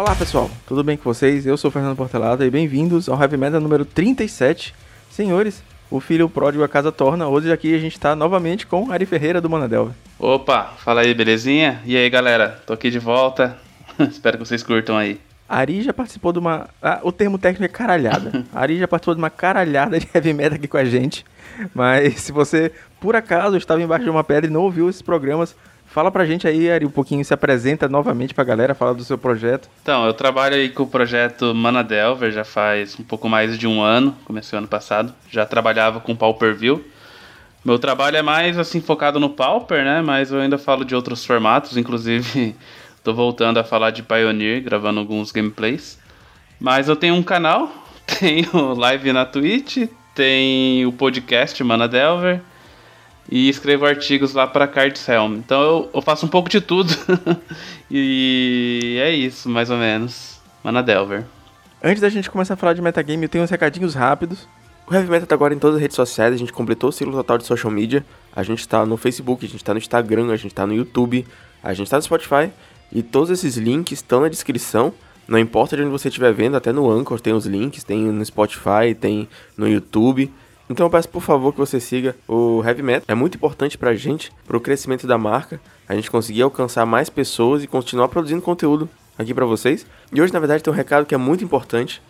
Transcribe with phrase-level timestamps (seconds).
[0.00, 1.44] Olá pessoal, tudo bem com vocês?
[1.44, 4.74] Eu sou o Fernando Portelada e bem-vindos ao Heavy Metal número 37.
[5.10, 7.28] Senhores, o filho pródigo a casa torna.
[7.28, 9.94] Hoje aqui a gente tá novamente com Ari Ferreira do Manadelva.
[10.18, 11.82] Opa, fala aí, belezinha?
[11.84, 13.58] E aí galera, tô aqui de volta.
[14.00, 15.20] Espero que vocês curtam aí.
[15.46, 16.70] Ari já participou de uma.
[16.80, 18.46] Ah, o termo técnico é caralhada.
[18.54, 21.26] Ari já participou de uma caralhada de heavy metal aqui com a gente.
[21.74, 25.54] Mas se você, por acaso, estava embaixo de uma pedra e não ouviu esses programas,
[25.90, 29.18] fala pra gente aí, Ari, um pouquinho, se apresenta novamente pra galera, fala do seu
[29.18, 29.68] projeto.
[29.82, 33.80] Então, eu trabalho aí com o projeto Manadelver já faz um pouco mais de um
[33.82, 35.14] ano, comecei ano passado.
[35.30, 36.84] Já trabalhava com Pauper View.
[37.64, 40.00] Meu trabalho é mais assim focado no Pauper, né?
[40.00, 42.56] Mas eu ainda falo de outros formatos, inclusive
[43.02, 45.98] Tô voltando a falar de Pioneer, gravando alguns gameplays.
[46.58, 47.72] Mas eu tenho um canal,
[48.20, 52.42] tenho live na Twitch, tem o podcast Mana Delver
[53.28, 55.34] e escrevo artigos lá para Cards Helm.
[55.34, 56.92] Então eu, eu, faço um pouco de tudo.
[57.90, 60.40] e é isso, mais ou menos.
[60.62, 61.24] Mana Delver.
[61.82, 64.46] Antes da gente começar a falar de metagame, eu tenho uns recadinhos rápidos.
[64.86, 67.12] O Heavy Metal tá agora em todas as redes sociais, a gente completou o ciclo
[67.12, 68.04] total de social media.
[68.34, 71.24] A gente tá no Facebook, a gente tá no Instagram, a gente tá no YouTube,
[71.62, 72.50] a gente tá no Spotify
[72.92, 74.92] e todos esses links estão na descrição.
[75.28, 78.24] Não importa de onde você estiver vendo, até no Anchor tem os links, tem no
[78.24, 80.30] Spotify, tem no YouTube.
[80.70, 83.04] Então eu peço por favor que você siga o Heavy Metal.
[83.08, 87.64] É muito importante pra gente, pro crescimento da marca, a gente conseguir alcançar mais pessoas
[87.64, 89.84] e continuar produzindo conteúdo aqui para vocês.
[90.12, 92.00] E hoje, na verdade, tem um recado que é muito importante.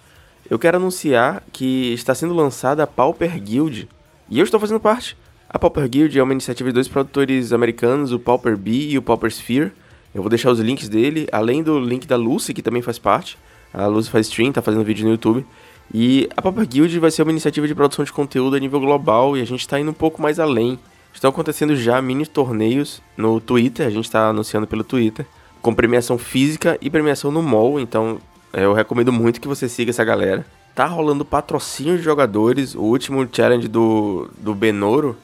[0.49, 3.89] Eu quero anunciar que está sendo lançada a Pauper Guild.
[4.29, 5.17] E eu estou fazendo parte.
[5.49, 9.03] A Pauper Guild é uma iniciativa de dois produtores americanos, o Pauper B e o
[9.03, 9.73] Pauper Sphere.
[10.15, 13.39] Eu vou deixar os links dele, além do link da Lucy, que também faz parte.
[13.73, 15.47] A Lucy faz stream, tá fazendo vídeo no YouTube.
[15.93, 19.37] E a Papa Guild vai ser uma iniciativa de produção de conteúdo a nível global
[19.37, 20.79] e a gente está indo um pouco mais além.
[21.13, 25.27] Estão acontecendo já mini torneios no Twitter, a gente está anunciando pelo Twitter,
[25.61, 28.19] com premiação física e premiação no mall, então
[28.53, 30.47] é, eu recomendo muito que você siga essa galera.
[30.75, 35.17] Tá rolando patrocínio de jogadores, o último challenge do, do Benoro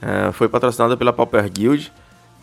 [0.00, 1.92] uh, foi patrocinado pela Pauper Guild.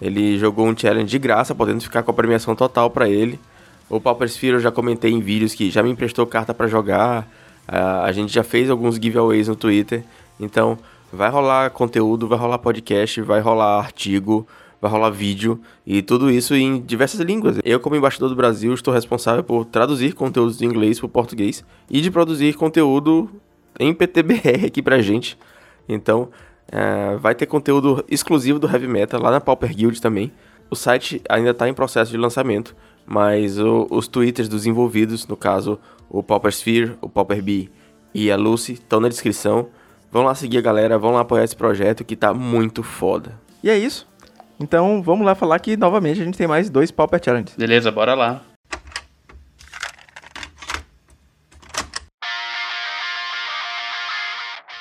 [0.01, 3.39] Ele jogou um challenge de graça, podendo ficar com a premiação total para ele.
[3.89, 7.25] O Pauper Sphere eu já comentei em vídeos que já me emprestou carta para jogar.
[7.67, 10.03] Uh, a gente já fez alguns giveaways no Twitter.
[10.39, 10.77] Então,
[11.11, 14.47] vai rolar conteúdo, vai rolar podcast, vai rolar artigo,
[14.81, 17.57] vai rolar vídeo e tudo isso em diversas línguas.
[17.63, 21.63] Eu, como embaixador do Brasil, estou responsável por traduzir conteúdos de inglês para o português
[21.89, 23.29] e de produzir conteúdo
[23.79, 25.37] em PTBR aqui pra gente.
[25.87, 26.29] Então,
[26.69, 30.31] é, vai ter conteúdo exclusivo do Heavy Metal lá na Pauper Guild também.
[30.69, 32.75] O site ainda está em processo de lançamento,
[33.05, 37.69] mas o, os twitters dos envolvidos, no caso o Pauper Sphere, o Pauper B
[38.13, 39.67] e a Lucy, estão na descrição.
[40.11, 43.39] Vão lá seguir a galera, vão lá apoiar esse projeto que tá muito foda.
[43.63, 44.07] E é isso.
[44.59, 47.55] Então vamos lá falar que novamente a gente tem mais dois Pauper Challenges.
[47.55, 48.43] Beleza, bora lá.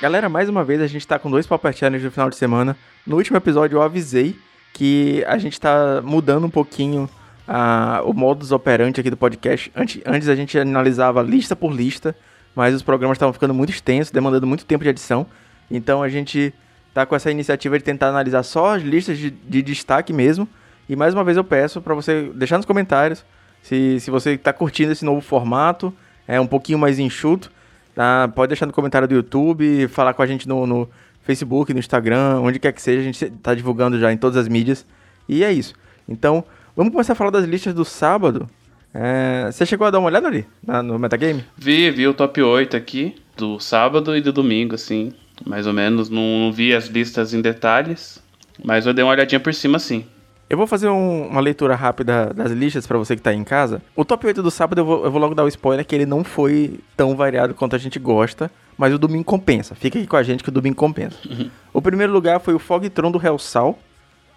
[0.02, 2.76] Galera, mais uma vez a gente tá com dois Pauper Challenge no final de semana.
[3.06, 4.36] No último episódio eu avisei
[4.72, 7.08] que a gente tá mudando um pouquinho
[7.48, 9.70] uh, o modus operandi aqui do podcast.
[9.74, 12.14] Antes, antes a gente analisava lista por lista,
[12.54, 15.26] mas os programas estavam ficando muito extensos, demandando muito tempo de edição.
[15.70, 16.52] Então a gente
[16.92, 20.48] tá com essa iniciativa de tentar analisar só as listas de, de destaque mesmo.
[20.88, 23.24] E mais uma vez eu peço para você deixar nos comentários
[23.62, 25.94] se, se você está curtindo esse novo formato,
[26.26, 27.50] é um pouquinho mais enxuto.
[27.94, 28.28] Tá?
[28.34, 30.90] Pode deixar no comentário do YouTube, falar com a gente no, no
[31.22, 34.48] Facebook, no Instagram, onde quer que seja, a gente está divulgando já em todas as
[34.48, 34.84] mídias.
[35.28, 35.74] E é isso.
[36.08, 36.44] Então,
[36.76, 38.48] vamos começar a falar das listas do sábado.
[38.94, 41.44] É, você chegou a dar uma olhada ali na, no Metagame?
[41.56, 45.12] Vi, vi o top 8 aqui, do sábado e do domingo, assim,
[45.46, 46.10] mais ou menos.
[46.10, 48.22] Não, não vi as listas em detalhes,
[48.62, 50.04] mas eu dei uma olhadinha por cima, sim.
[50.52, 53.44] Eu vou fazer um, uma leitura rápida das listas para você que tá aí em
[53.44, 53.80] casa.
[53.96, 56.04] O top 8 do sábado eu vou, eu vou logo dar o spoiler que ele
[56.04, 59.74] não foi tão variado quanto a gente gosta, mas o domingo compensa.
[59.74, 61.16] Fica aqui com a gente que o domingo compensa.
[61.26, 61.50] Uhum.
[61.72, 63.78] O primeiro lugar foi o Fogtron do Hellsal.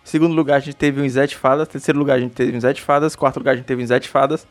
[0.06, 1.68] Segundo lugar a gente teve um Zé Fadas.
[1.68, 3.16] Terceiro lugar a gente teve um Zé Fadas.
[3.16, 4.48] Quarto lugar a gente teve um Zé Fadas.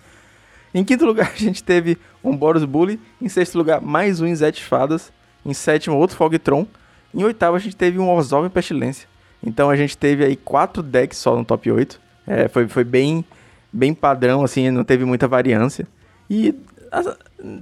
[0.75, 3.01] Em quinto lugar a gente teve um Boros Bully.
[3.23, 5.13] Em sexto lugar mais um Zé Fadas.
[5.47, 6.67] Em sétimo outro Fogtron.
[7.15, 9.09] Em oitavo a gente teve um Orzhov Pestilência.
[9.47, 12.01] Então a gente teve aí quatro decks só no top 8.
[12.27, 13.25] É, foi, foi bem,
[13.73, 15.87] bem padrão, assim, não teve muita variância.
[16.29, 16.53] E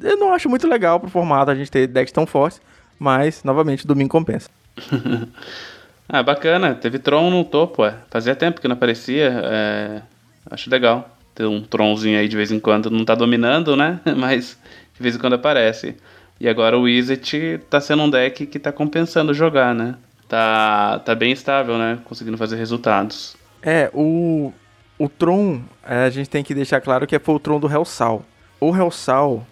[0.03, 2.61] eu não acho muito legal pro formato a gente ter decks tão fortes,
[2.99, 4.49] mas, novamente, domingo compensa.
[6.19, 6.75] ah, bacana.
[6.75, 7.94] Teve Tron no topo, é.
[8.11, 9.43] Fazia tempo que não aparecia.
[9.44, 10.03] É...
[10.50, 12.91] Acho legal ter um Tronzinho aí de vez em quando.
[12.91, 14.00] Não tá dominando, né?
[14.17, 14.59] Mas
[14.94, 15.97] de vez em quando aparece.
[16.38, 19.97] E agora o Izzet tá sendo um deck que tá compensando jogar, né?
[20.32, 21.99] tá, tá bem estável, né?
[22.06, 23.37] Conseguindo fazer resultados.
[23.62, 24.50] É, o,
[24.99, 28.25] o Tron, é, a gente tem que deixar claro que foi o Tron do Hellsal.
[28.58, 29.47] O Hellsal,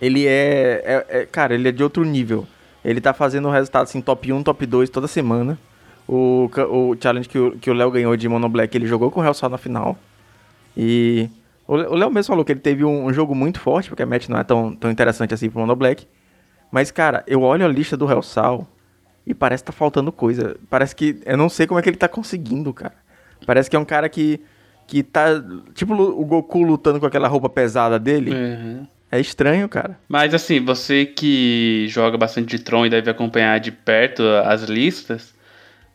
[0.00, 2.46] ele é, é, é, Cara, ele é de outro nível.
[2.82, 5.58] Ele tá fazendo o resultado assim, top 1, top 2 toda semana.
[6.06, 9.20] O, o challenge que o, que o Léo ganhou de Mono Black, ele jogou com
[9.20, 9.98] o Hellsal na final.
[10.76, 11.30] E
[11.66, 14.28] o Léo mesmo falou que ele teve um, um, jogo muito forte, porque a match
[14.28, 16.06] não é tão, tão interessante assim pro Mono Black.
[16.70, 18.68] Mas, cara, eu olho a lista do Hellsal
[19.26, 20.56] e parece que tá faltando coisa.
[20.68, 21.20] Parece que.
[21.24, 22.94] Eu não sei como é que ele tá conseguindo, cara.
[23.46, 24.40] Parece que é um cara que.
[24.86, 25.42] Que tá.
[25.74, 28.32] Tipo o Goku lutando com aquela roupa pesada dele.
[28.32, 28.86] Uhum.
[29.10, 29.98] É estranho, cara.
[30.08, 35.33] Mas assim, você que joga bastante de Tron e deve acompanhar de perto as listas,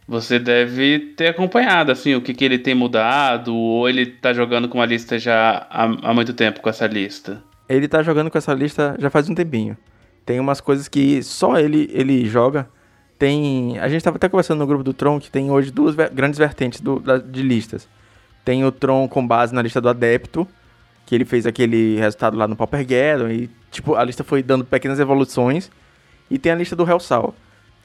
[0.09, 4.67] você deve ter acompanhado, assim, o que, que ele tem mudado, ou ele tá jogando
[4.67, 7.43] com uma lista já há, há muito tempo com essa lista?
[7.69, 9.77] Ele tá jogando com essa lista já faz um tempinho.
[10.25, 12.67] Tem umas coisas que só ele, ele joga.
[13.19, 13.77] Tem.
[13.77, 16.39] A gente tava até conversando no grupo do Tron que tem hoje duas ver, grandes
[16.39, 17.87] vertentes do, da, de listas.
[18.43, 20.47] Tem o Tron com base na lista do Adepto,
[21.05, 24.65] que ele fez aquele resultado lá no Pauper Geddon, e tipo, a lista foi dando
[24.65, 25.69] pequenas evoluções.
[26.31, 27.35] E tem a lista do Hellsal,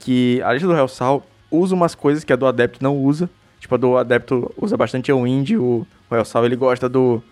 [0.00, 1.22] que a lista do Hellsal
[1.54, 3.28] usa umas coisas que a do Adepto não usa.
[3.60, 7.22] Tipo, a do Adepto usa bastante o Wind, o, o Hellsal ele gosta do,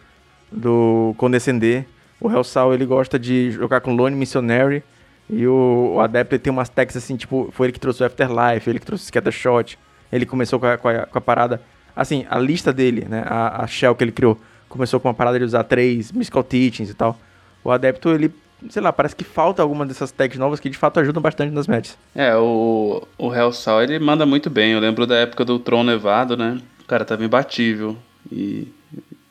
[0.50, 1.86] do Condescender.
[2.20, 4.82] O Hellsal ele gosta de jogar com Lone Missionary.
[5.28, 8.68] E o, o Adepto tem umas techs assim, tipo, foi ele que trouxe o Afterlife,
[8.68, 9.78] ele que trouxe o Scattershot.
[10.10, 11.60] Ele começou com a, com a, com a parada.
[11.94, 13.24] Assim, a lista dele, né?
[13.26, 14.38] A, a shell que ele criou.
[14.68, 17.18] Começou com uma parada de usar três Mystical Teachings e tal.
[17.62, 18.32] O Adepto, ele
[18.70, 21.66] sei lá, parece que falta alguma dessas tags novas que de fato ajudam bastante nas
[21.66, 21.96] matches.
[22.14, 24.72] É, o, o Hellsal ele manda muito bem.
[24.72, 26.60] Eu lembro da época do Tron Nevado, né?
[26.80, 27.96] O cara tava imbatível.
[28.30, 28.68] E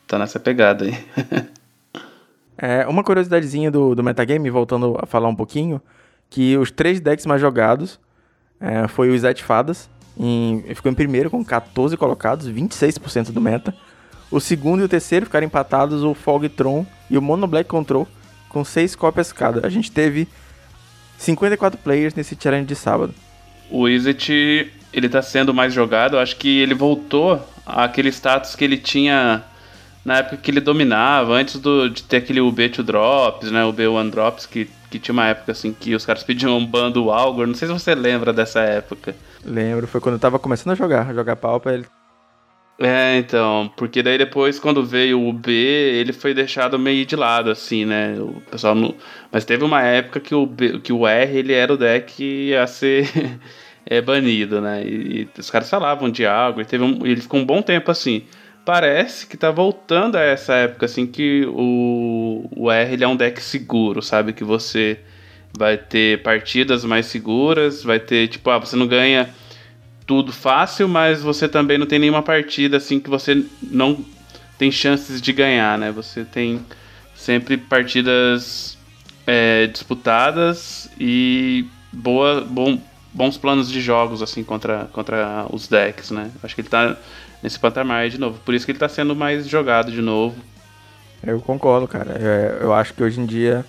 [0.06, 0.98] tá nessa pegada aí.
[2.58, 5.80] é, uma curiosidadezinha do, do metagame, voltando a falar um pouquinho,
[6.28, 7.98] que os três decks mais jogados
[8.60, 9.88] é, foi o Zet Fadas,
[10.18, 13.74] em, ficou em primeiro com 14 colocados, 26% do meta.
[14.30, 18.06] O segundo e o terceiro ficaram empatados o Fog Tron e o Mono Black Control
[18.52, 19.66] com 6 cópias cada.
[19.66, 20.28] A gente teve
[21.16, 23.14] 54 players nesse challenge de sábado.
[23.70, 26.18] O Izzet, ele tá sendo mais jogado.
[26.18, 29.42] Acho que ele voltou àquele status que ele tinha
[30.04, 33.62] na época que ele dominava, antes do, de ter aquele UB2 Drops, né?
[33.62, 37.46] UB1 Drops, que, que tinha uma época assim que os caras pediam um bando Algor.
[37.46, 39.14] Não sei se você lembra dessa época.
[39.44, 41.86] Lembro, foi quando eu tava começando a jogar, a jogar Pauper, ele
[42.84, 47.50] é, então, porque daí depois, quando veio o B, ele foi deixado meio de lado,
[47.50, 48.16] assim, né?
[48.18, 48.94] O pessoal não...
[49.30, 52.66] Mas teve uma época que o, B, que o R, ele era o deck a
[52.66, 53.08] ser
[53.86, 54.84] é, banido, né?
[54.84, 57.90] E, e, os caras falavam de algo, e teve um, ele ficou um bom tempo
[57.90, 58.24] assim.
[58.64, 63.16] Parece que tá voltando a essa época, assim, que o, o R, ele é um
[63.16, 64.32] deck seguro, sabe?
[64.32, 64.98] Que você
[65.56, 69.28] vai ter partidas mais seguras, vai ter, tipo, ah, você não ganha
[70.12, 74.04] tudo fácil, mas você também não tem nenhuma partida assim que você não
[74.58, 75.90] tem chances de ganhar, né?
[75.90, 76.60] Você tem
[77.14, 78.76] sempre partidas
[79.26, 82.78] é, disputadas e boa, bom,
[83.10, 86.30] bons planos de jogos assim contra, contra os decks, né?
[86.42, 86.94] Acho que ele tá
[87.42, 88.38] nesse patamar de novo.
[88.44, 90.36] Por isso que ele tá sendo mais jogado de novo.
[91.26, 92.18] Eu concordo, cara.
[92.20, 93.64] Eu, eu acho que hoje em dia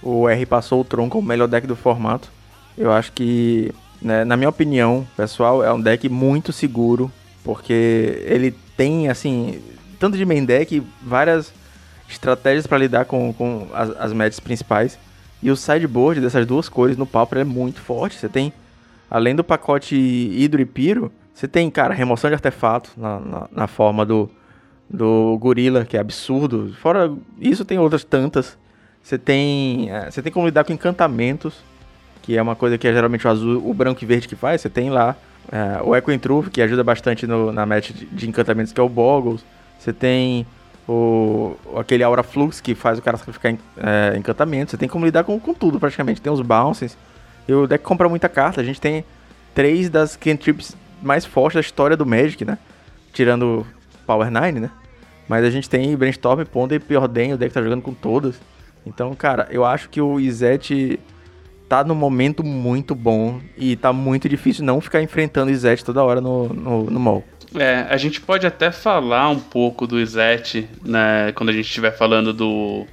[0.00, 2.30] o R passou o Tron como o melhor deck do formato.
[2.78, 4.24] Eu acho que né?
[4.24, 7.10] Na minha opinião, pessoal, é um deck muito seguro,
[7.44, 9.62] porque ele tem, assim,
[9.98, 11.52] tanto de main deck, várias
[12.08, 14.98] estratégias para lidar com, com as, as matches principais.
[15.42, 18.16] E o sideboard dessas duas cores no Pauper é muito forte.
[18.16, 18.52] Você tem,
[19.10, 23.66] além do pacote Hidro e Piro, você tem, cara, remoção de artefato na, na, na
[23.66, 24.30] forma do,
[24.88, 26.74] do Gorila, que é absurdo.
[26.80, 28.58] Fora isso, tem outras tantas.
[29.02, 31.54] Você tem, é, você tem como lidar com encantamentos
[32.22, 34.60] que é uma coisa que é geralmente o azul, o branco e verde que faz.
[34.60, 35.16] Você tem lá
[35.50, 38.82] é, o Echo Intruve, que ajuda bastante no, na match de, de, encantamentos, que é
[38.82, 39.44] o Boggles.
[39.78, 40.46] Você tem
[40.88, 44.72] o, aquele Aura Flux, que faz o cara sacrificar é, encantamentos.
[44.72, 46.20] Você tem como lidar com, com tudo, praticamente.
[46.20, 46.96] Tem os bounces.
[47.48, 48.60] E o deck compra muita carta.
[48.60, 49.04] A gente tem
[49.54, 52.58] três das cantrips mais fortes da história do Magic, né?
[53.12, 53.66] Tirando
[54.06, 54.70] Power 9, né?
[55.28, 58.40] Mas a gente tem Brainstorm, Ponder e Preordain, o deck tá jogando com todas.
[58.84, 60.98] Então, cara, eu acho que o Izete
[61.70, 66.02] tá num momento muito bom e tá muito difícil não ficar enfrentando o Izete toda
[66.02, 67.22] hora no, no, no mall.
[67.54, 71.96] É, a gente pode até falar um pouco do Izete, né, quando a gente estiver
[71.96, 72.84] falando do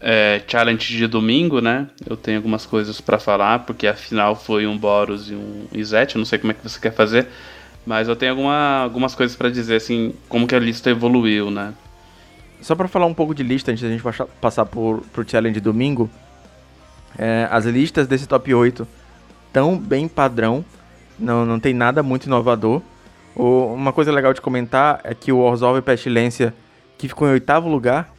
[0.00, 1.88] é, challenge de domingo, né?
[2.08, 6.24] Eu tenho algumas coisas para falar, porque afinal foi um Boros e um Izete, não
[6.24, 7.26] sei como é que você quer fazer,
[7.84, 11.74] mas eu tenho alguma, algumas coisas para dizer, assim, como que a lista evoluiu, né?
[12.62, 14.02] Só para falar um pouco de lista antes da gente
[14.40, 16.08] passar por, pro challenge de domingo,
[17.18, 18.86] é, as listas desse top 8
[19.52, 20.64] tão bem padrão,
[21.18, 22.82] não, não tem nada muito inovador.
[23.34, 26.54] O, uma coisa legal de comentar é que o Orzhov Pestilência,
[26.96, 28.12] que ficou em oitavo lugar,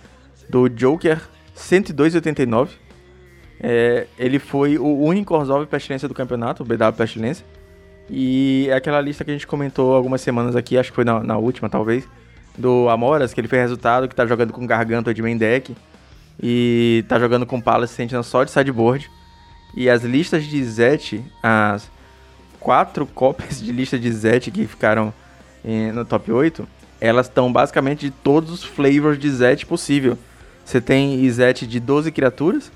[0.49, 1.21] do Joker
[1.55, 2.69] 102,89.
[3.63, 7.45] É, ele foi o único Orzhov Pestilência do campeonato, o BW Pestilência.
[8.09, 11.23] E é aquela lista que a gente comentou algumas semanas aqui, acho que foi na,
[11.23, 12.07] na última talvez,
[12.57, 15.75] do Amoras, que ele fez resultado, que tá jogando com Gargantua de main deck.
[16.41, 19.09] E tá jogando com Palace Sentinel só de sideboard.
[19.75, 21.89] E as listas de Zet, as
[22.59, 25.13] quatro cópias de lista de Zet que ficaram
[25.63, 26.67] em, no top 8,
[26.99, 30.17] elas estão basicamente de todos os flavors de Zet possível.
[30.65, 32.71] Você tem Zet de 12 criaturas,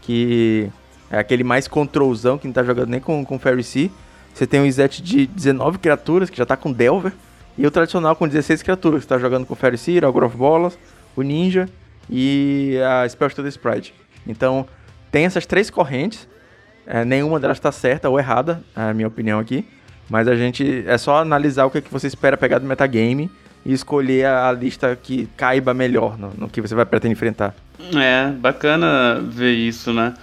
[0.00, 0.70] que
[1.10, 3.90] é aquele mais controlzão que não tá jogando nem com, com Fairy Sea.
[4.34, 7.12] Você tem o Izet de 19 criaturas, que já tá com Delver.
[7.56, 10.76] E o tradicional com 16 criaturas, que tá jogando com Fairy Ogre of Bolas,
[11.14, 11.68] o Ninja
[12.08, 13.94] e a Spell Study Sprite.
[14.26, 14.66] Então,
[15.10, 16.28] tem essas três correntes.
[16.86, 19.66] É, nenhuma delas está certa ou errada, é a minha opinião aqui.
[20.08, 23.30] Mas a gente é só analisar o que, é que você espera pegar do metagame
[23.64, 27.54] e escolher a, a lista que caiba melhor no, no que você vai pretender enfrentar.
[27.94, 30.14] É, bacana ver isso, né?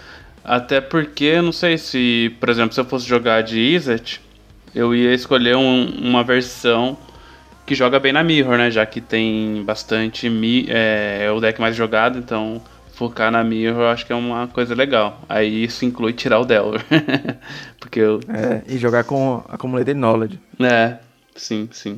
[0.44, 4.22] Até porque, não sei se, por exemplo, se eu fosse jogar de Izzet,
[4.74, 6.98] eu ia escolher um, uma versão
[7.72, 8.70] que joga bem na Mirror, né?
[8.70, 10.30] Já que tem bastante.
[10.68, 12.62] É, é o deck mais jogado, então
[12.96, 15.22] focar na Mirror eu acho que é uma coisa legal.
[15.30, 16.84] Aí isso inclui tirar o Delver.
[17.80, 18.20] porque eu...
[18.28, 20.38] É, e jogar com Accumulated Knowledge.
[20.60, 20.98] É,
[21.34, 21.98] sim, sim.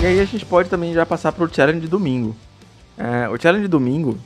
[0.00, 2.34] E aí a gente pode também já passar pro challenge de domingo.
[2.96, 4.18] É, o challenge de domingo,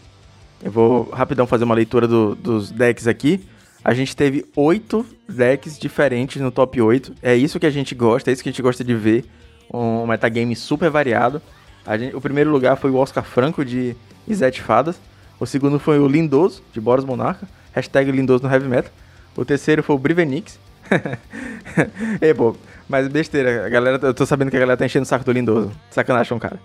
[0.63, 3.45] eu vou rapidão fazer uma leitura do, dos decks aqui.
[3.85, 7.15] A gente teve oito decks diferentes no top 8.
[7.23, 9.25] É isso que a gente gosta, é isso que a gente gosta de ver.
[9.73, 11.41] Um metagame super variado.
[11.99, 13.95] Gente, o primeiro lugar foi o Oscar Franco de
[14.27, 14.99] Izete Fadas.
[15.39, 17.47] O segundo foi o Lindoso, de Boros Monarca.
[17.73, 18.91] Hashtag Lindoso no Heavy Metal.
[19.37, 20.59] O terceiro foi o Brivenix.
[22.21, 22.57] é, pô,
[22.89, 25.33] mas besteira, a galera, eu tô sabendo que a galera tá enchendo o saco do
[25.33, 25.71] Lindoso.
[25.91, 26.59] Sacanagem, cara.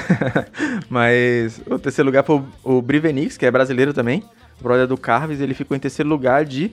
[0.88, 4.22] Mas o terceiro lugar foi o, Brivenix, que é brasileiro também.
[4.60, 6.72] Brother do Carves, ele ficou em terceiro lugar de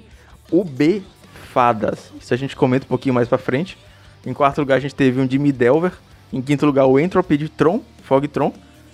[0.51, 1.03] UB
[1.51, 2.11] Fadas.
[2.19, 3.77] Isso a gente comenta um pouquinho mais pra frente.
[4.25, 5.93] Em quarto lugar a gente teve um Jimmy Delver.
[6.31, 8.53] Em quinto lugar o Entropy de Tron, Fog Tron.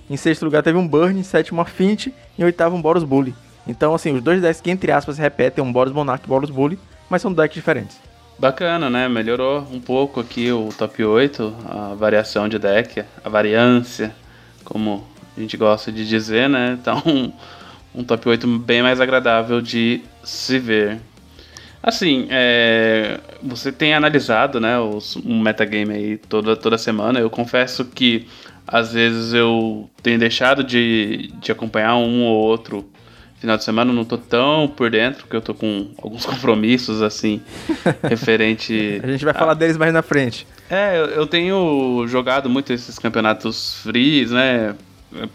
[0.10, 2.14] Em sexto lugar teve um Burn, em sétimo Affinity.
[2.38, 3.36] Em oitavo um Boros Bully.
[3.68, 6.78] Então, assim, os dois decks que entre aspas repetem, um Boros Monarch e Boros Bully,
[7.10, 8.00] mas são decks diferentes.
[8.38, 9.08] Bacana, né?
[9.08, 14.14] Melhorou um pouco aqui o top 8, a variação de deck, a variância,
[14.66, 16.78] como a gente gosta de dizer, né?
[16.80, 17.32] Então, um,
[18.02, 21.00] um top 8 bem mais agradável de se ver.
[21.82, 27.20] Assim, é, você tem analisado, né, os, um metagame aí toda, toda semana.
[27.20, 28.28] Eu confesso que
[28.68, 32.90] às vezes eu tenho deixado de, de acompanhar um ou outro
[33.46, 37.02] final de semana eu não tô tão por dentro, porque eu tô com alguns compromissos,
[37.02, 37.42] assim,
[38.04, 39.00] referente.
[39.04, 39.38] A gente vai a...
[39.38, 40.48] falar deles mais na frente.
[40.70, 44.76] É, eu, eu tenho jogado muito esses campeonatos frees, né?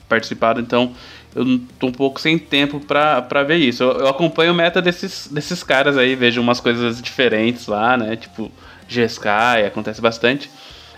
[0.08, 0.92] Participado, então
[1.34, 3.82] eu tô um pouco sem tempo pra, pra ver isso.
[3.82, 8.16] Eu, eu acompanho o meta desses, desses caras aí, vejo umas coisas diferentes lá, né?
[8.16, 8.50] Tipo,
[8.88, 9.28] GSK,
[9.66, 10.50] acontece bastante.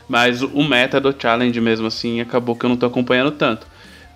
[0.09, 3.67] Mas o meta do challenge mesmo assim acabou que eu não tô acompanhando tanto.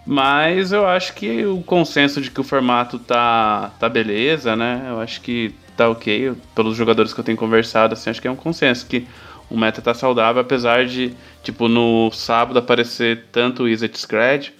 [0.06, 4.86] Mas eu acho que o consenso de que o formato tá, tá beleza, né?
[4.88, 6.32] Eu acho que tá ok.
[6.54, 9.06] Pelos jogadores que eu tenho conversado, assim, acho que é um consenso que
[9.50, 14.54] o meta tá saudável, apesar de, tipo, no sábado aparecer tanto o Izzet Scred,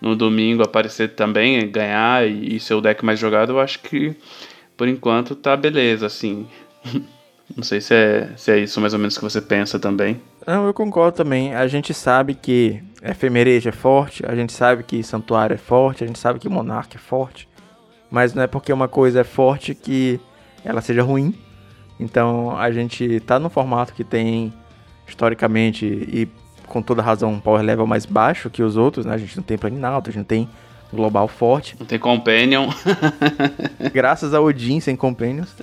[0.00, 4.14] no domingo aparecer também, ganhar e, e ser o deck mais jogado, eu acho que
[4.76, 6.46] por enquanto tá beleza, assim.
[7.54, 10.20] Não sei se é, se é isso mais ou menos que você pensa também.
[10.46, 11.54] Não, eu concordo também.
[11.54, 16.06] A gente sabe que efemereja é forte, a gente sabe que santuário é forte, a
[16.06, 17.48] gente sabe que monarca é forte.
[18.10, 20.20] Mas não é porque uma coisa é forte que
[20.64, 21.34] ela seja ruim.
[21.98, 24.52] Então a gente tá no formato que tem
[25.06, 26.28] historicamente e
[26.66, 29.14] com toda razão um power level mais baixo que os outros, né?
[29.14, 30.48] A gente não tem Planinalto, a gente não tem
[30.92, 31.76] global forte.
[31.78, 32.68] Não tem Companion.
[33.92, 35.54] Graças a Odin sem Companions.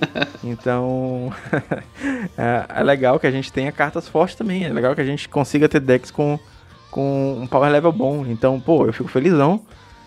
[0.42, 1.32] Então,
[2.36, 4.64] é, é, legal que a gente tenha cartas fortes também.
[4.64, 6.38] É legal que a gente consiga ter decks com,
[6.94, 8.24] com um power level bom.
[8.24, 9.60] Então, pô, eu fico felizão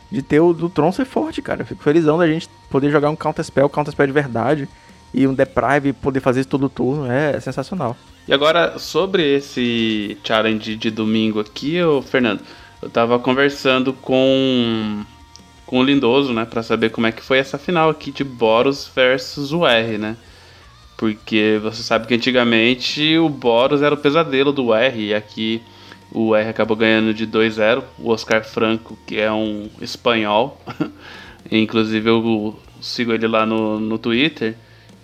[0.09, 1.63] de ter o do Tron ser forte, cara.
[1.63, 4.69] Eu fico felizão da gente poder jogar um Counter Spell, Counter Spell de verdade.
[5.13, 7.11] E um Deprive poder fazer isso todo turno.
[7.11, 7.97] É, sensacional.
[8.25, 12.39] E agora, sobre esse challenge de domingo aqui, ô Fernando
[12.81, 15.03] eu tava conversando com
[15.65, 18.89] com o Lindoso, né, para saber como é que foi essa final aqui de Boros
[18.95, 20.15] versus o R, né?
[20.95, 25.61] Porque você sabe que antigamente o Boros era o pesadelo do R e aqui
[26.11, 27.83] o R acabou ganhando de 2-0.
[27.99, 30.61] O Oscar Franco, que é um espanhol,
[31.51, 34.55] Inclusive eu sigo ele lá no, no Twitter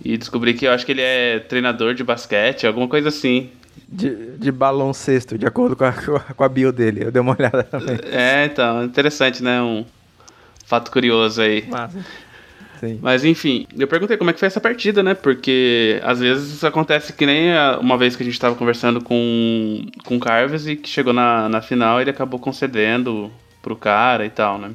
[0.03, 3.49] e descobri que eu acho que ele é treinador de basquete, alguma coisa assim.
[3.87, 7.05] De, de baloncesto, de acordo com a, com a bio dele.
[7.05, 7.97] Eu dei uma olhada também.
[8.11, 9.61] É, então, interessante, né?
[9.61, 9.85] Um
[10.65, 11.65] fato curioso aí.
[11.67, 12.05] Massa.
[12.83, 12.99] Sim.
[13.01, 15.13] Mas enfim, eu perguntei como é que foi essa partida, né?
[15.13, 19.85] Porque às vezes isso acontece que nem uma vez que a gente estava conversando com,
[20.03, 24.29] com o Carves e que chegou na, na final ele acabou concedendo pro cara e
[24.29, 24.71] tal, né?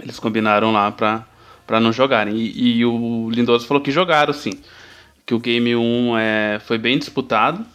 [0.00, 1.26] Eles combinaram lá pra,
[1.66, 2.36] pra não jogarem.
[2.36, 4.52] E, e o Lindoso falou que jogaram sim.
[5.26, 7.66] Que o game 1 é, foi bem disputado.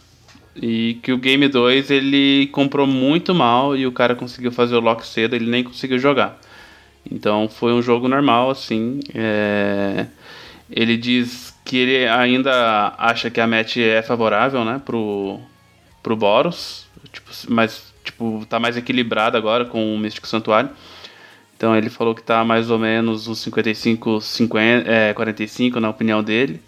[0.56, 4.80] E que o game 2 ele comprou muito mal e o cara conseguiu fazer o
[4.80, 6.40] lock cedo, ele nem conseguiu jogar.
[7.12, 9.00] Então foi um jogo normal, assim.
[9.14, 10.06] É...
[10.70, 15.40] Ele diz que ele ainda acha que a match é favorável, né, pro,
[16.04, 16.88] pro Boros.
[17.12, 20.70] Tipo, mas, tipo, tá mais equilibrado agora com o Místico Santuário.
[21.56, 26.22] Então ele falou que tá mais ou menos uns 55, 50, é, 45 na opinião
[26.24, 26.62] dele.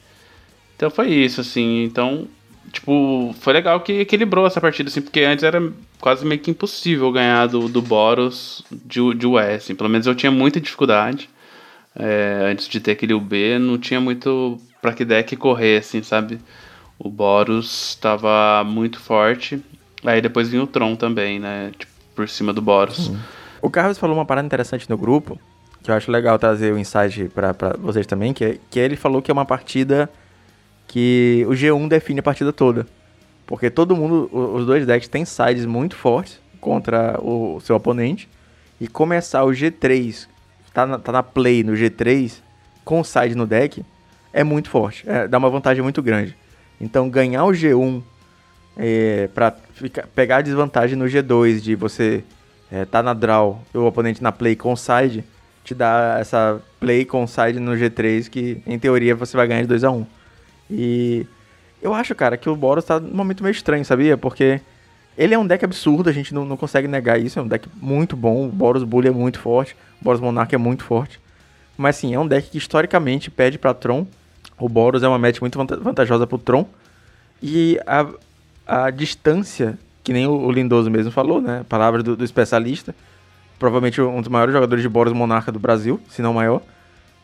[0.75, 1.83] Então foi isso, assim.
[1.83, 2.27] Então
[2.71, 5.61] tipo, foi legal que equilibrou essa partida, assim, porque antes era
[5.99, 9.39] quase meio que impossível ganhar do, do Boros de, de US.
[9.39, 9.75] Assim.
[9.75, 11.29] Pelo menos eu tinha muita dificuldade.
[11.95, 16.39] É, antes de ter aquele UB, não tinha muito pra que deck correr, assim, sabe?
[16.97, 19.61] O Boros estava muito forte.
[20.03, 21.71] Aí depois vinha o Tron também, né?
[21.77, 23.11] Tipo, por cima do Boros.
[23.61, 25.39] O Carlos falou uma parada interessante no grupo,
[25.81, 29.21] que eu acho legal trazer o insight para vocês também, que, é, que ele falou
[29.21, 30.09] que é uma partida
[30.89, 32.85] que o G1 define a partida toda.
[33.45, 38.27] Porque todo mundo, os dois decks têm sides muito fortes contra o seu oponente.
[38.81, 40.27] E começar o G3,
[40.73, 42.33] tá na, tá na play no G3,
[42.83, 43.85] com side no deck,
[44.33, 45.07] é muito forte.
[45.07, 46.35] É, dá uma vantagem muito grande.
[46.81, 48.01] Então ganhar o G1
[48.75, 49.55] é, para
[50.15, 52.23] pegar a desvantagem no G2 de você
[52.71, 55.23] é, tá na draw e o oponente na play com side,
[55.63, 59.67] te dá essa play com side no G3 que em teoria você vai ganhar de
[59.67, 60.18] 2 a 1
[60.69, 61.25] e
[61.81, 64.17] eu acho, cara, que o Boros tá num momento meio estranho, sabia?
[64.17, 64.61] Porque
[65.17, 67.39] ele é um deck absurdo, a gente não, não consegue negar isso.
[67.39, 68.47] É um deck muito bom.
[68.47, 69.75] O Boros Bully é muito forte.
[70.01, 71.19] O Boros Monarch é muito forte.
[71.77, 74.05] Mas sim, é um deck que historicamente pede para Tron.
[74.57, 76.67] O Boros é uma match muito vantajosa pro Tron.
[77.41, 78.07] E a,
[78.67, 81.65] a distância, que nem o, Lindoso mesmo falou, né?
[81.69, 82.93] Palavras do, do especialista.
[83.57, 86.61] Provavelmente um dos maiores jogadores de Boros Monarca do Brasil, se não maior.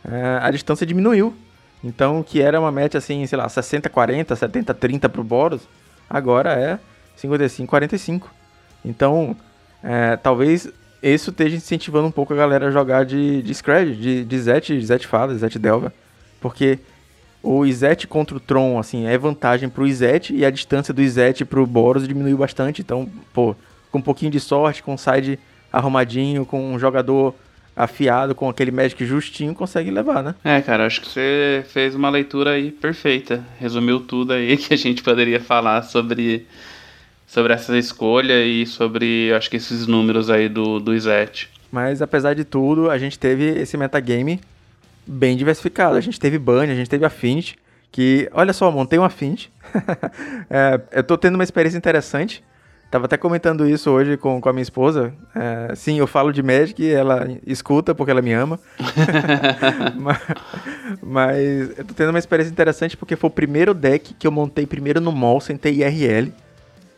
[0.10, 1.34] É, a distância diminuiu
[1.86, 5.62] então, que era uma match assim, sei lá, 60-40, 70-30 pro Boros,
[6.10, 6.80] agora é
[7.15, 8.24] 55-45.
[8.84, 9.38] Então,
[9.84, 10.67] é, talvez
[11.04, 14.82] isso esteja incentivando um pouco a galera a jogar de, de Scred, de, de Zet,
[14.84, 15.93] Zet Fada, Zet Delva.
[16.41, 16.80] Porque
[17.43, 21.45] o Izet contra o Tron, assim, é vantagem pro Izet e a distância do Izet
[21.45, 22.82] pro Boros diminuiu bastante.
[22.82, 23.56] Então, pô,
[23.91, 25.38] com um pouquinho de sorte, com um side
[25.71, 27.36] arrumadinho, com um jogador
[27.76, 30.36] afiado com aquele Magic justinho consegue levar, né?
[30.44, 33.44] É, cara, acho que você fez uma leitura aí perfeita.
[33.60, 36.48] Resumiu tudo aí que a gente poderia falar sobre,
[37.28, 41.50] sobre essa escolha e sobre, acho que esses números aí do, do Izet.
[41.72, 44.40] Mas apesar de tudo, a gente teve esse metagame
[45.06, 45.98] bem diversificado.
[45.98, 47.58] A gente teve Bunny, a gente teve Affinity,
[47.92, 49.52] que, olha só, montei um Affinity.
[50.50, 52.42] é, eu tô tendo uma experiência interessante
[52.95, 55.13] Tava até comentando isso hoje com, com a minha esposa.
[55.36, 58.58] É, sim, eu falo de Magic, ela escuta porque ela me ama.
[59.99, 60.17] mas,
[61.03, 64.65] mas, eu tô tendo uma experiência interessante porque foi o primeiro deck que eu montei
[64.65, 66.31] primeiro no mall sem ter IRL.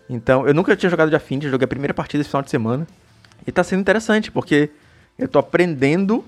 [0.07, 2.85] Então, eu nunca tinha jogado de Affinity, joguei a primeira partida esse final de semana.
[3.47, 4.69] E tá sendo interessante, porque
[5.17, 6.23] eu tô aprendendo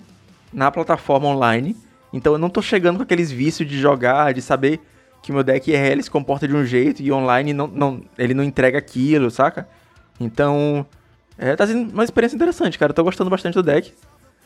[0.51, 1.77] na plataforma online.
[2.12, 4.82] Então eu não tô chegando com aqueles vícios de jogar, de saber
[5.21, 8.43] que meu deck IRL se comporta de um jeito e online não, não, ele não
[8.43, 9.67] entrega aquilo, saca?
[10.19, 10.86] Então,
[11.38, 12.91] é, tá sendo uma experiência interessante, cara.
[12.91, 13.93] Eu tô gostando bastante do deck.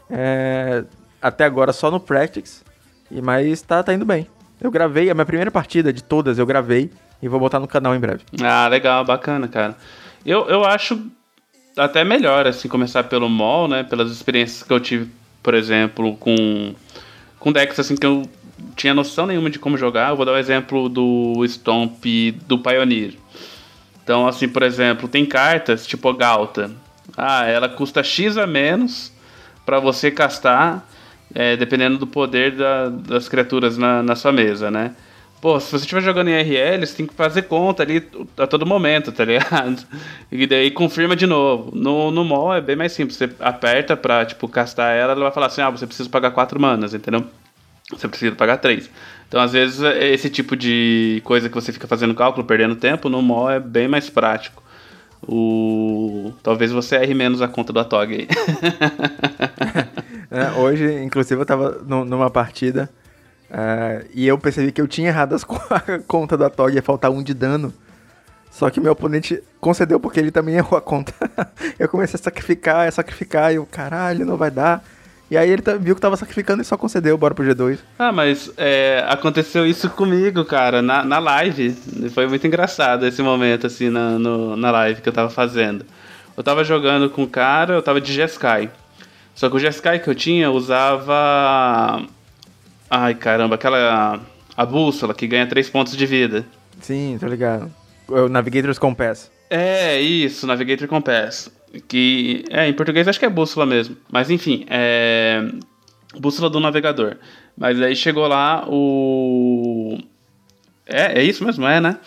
[0.09, 0.83] É,
[1.21, 2.61] até agora só no Practice,
[3.09, 4.27] mas tá, tá indo bem.
[4.61, 7.95] Eu gravei, a minha primeira partida de todas eu gravei e vou botar no canal
[7.95, 8.23] em breve.
[8.41, 9.75] Ah, legal, bacana, cara.
[10.25, 11.01] Eu, eu acho
[11.77, 13.83] até melhor, assim, começar pelo mall, né?
[13.83, 15.09] Pelas experiências que eu tive,
[15.41, 16.75] por exemplo, com,
[17.39, 18.23] com decks, assim, que eu
[18.75, 20.09] tinha noção nenhuma de como jogar.
[20.09, 22.03] Eu vou dar o exemplo do Stomp
[22.47, 23.13] do Pioneer.
[24.03, 26.71] Então, assim, por exemplo, tem cartas tipo Galta.
[27.17, 29.11] Ah, ela custa X a menos
[29.65, 30.85] para você castar,
[31.33, 34.93] é, dependendo do poder da, das criaturas na, na sua mesa, né?
[35.41, 38.01] Pô, se você estiver jogando em RL, você tem que fazer conta ali
[38.37, 39.85] a todo momento, tá ligado?
[40.31, 41.69] E daí confirma de novo.
[41.75, 43.17] No, no mall é bem mais simples.
[43.17, 46.59] Você aperta pra, tipo, castar ela, ela vai falar assim, ah, você precisa pagar 4
[46.59, 47.27] manas, entendeu?
[47.97, 48.89] Você precisa pagar 3.
[49.27, 53.21] Então, às vezes, esse tipo de coisa que você fica fazendo cálculo, perdendo tempo, no
[53.21, 54.61] mall é bem mais prático.
[55.27, 56.33] O...
[56.43, 58.27] Talvez você erre menos a conta do Atog aí.
[60.29, 62.89] é, hoje, inclusive, eu tava numa partida
[63.49, 67.09] uh, e eu percebi que eu tinha errado as a conta do Atog, ia faltar
[67.09, 67.73] um de dano.
[68.51, 71.13] Só que meu oponente concedeu porque ele também errou a conta.
[71.79, 74.83] eu comecei a sacrificar, a sacrificar, e eu, caralho, não vai dar.
[75.33, 77.79] E aí ele viu que tava sacrificando e só concedeu, bora pro G2.
[77.97, 81.71] Ah, mas é, aconteceu isso comigo, cara, na, na live.
[82.13, 85.87] Foi muito engraçado esse momento, assim, na, no, na live que eu tava fazendo.
[86.37, 88.69] Eu tava jogando com o cara, eu tava de Jeskai.
[89.33, 92.05] Só que o Jeskai que eu tinha usava.
[92.87, 94.19] Ai caramba, aquela.
[94.55, 96.45] A bússola que ganha 3 pontos de vida.
[96.79, 97.71] Sim, tô ligado.
[98.07, 99.31] O Navigator's Compass.
[99.49, 101.49] É, isso, Navigator Compass.
[101.87, 102.43] Que.
[102.49, 103.97] É, em português acho que é bússola mesmo.
[104.11, 105.45] Mas enfim, é.
[106.19, 107.17] Bússola do navegador.
[107.57, 109.97] Mas aí chegou lá o.
[110.85, 111.97] É, é isso mesmo, é, né?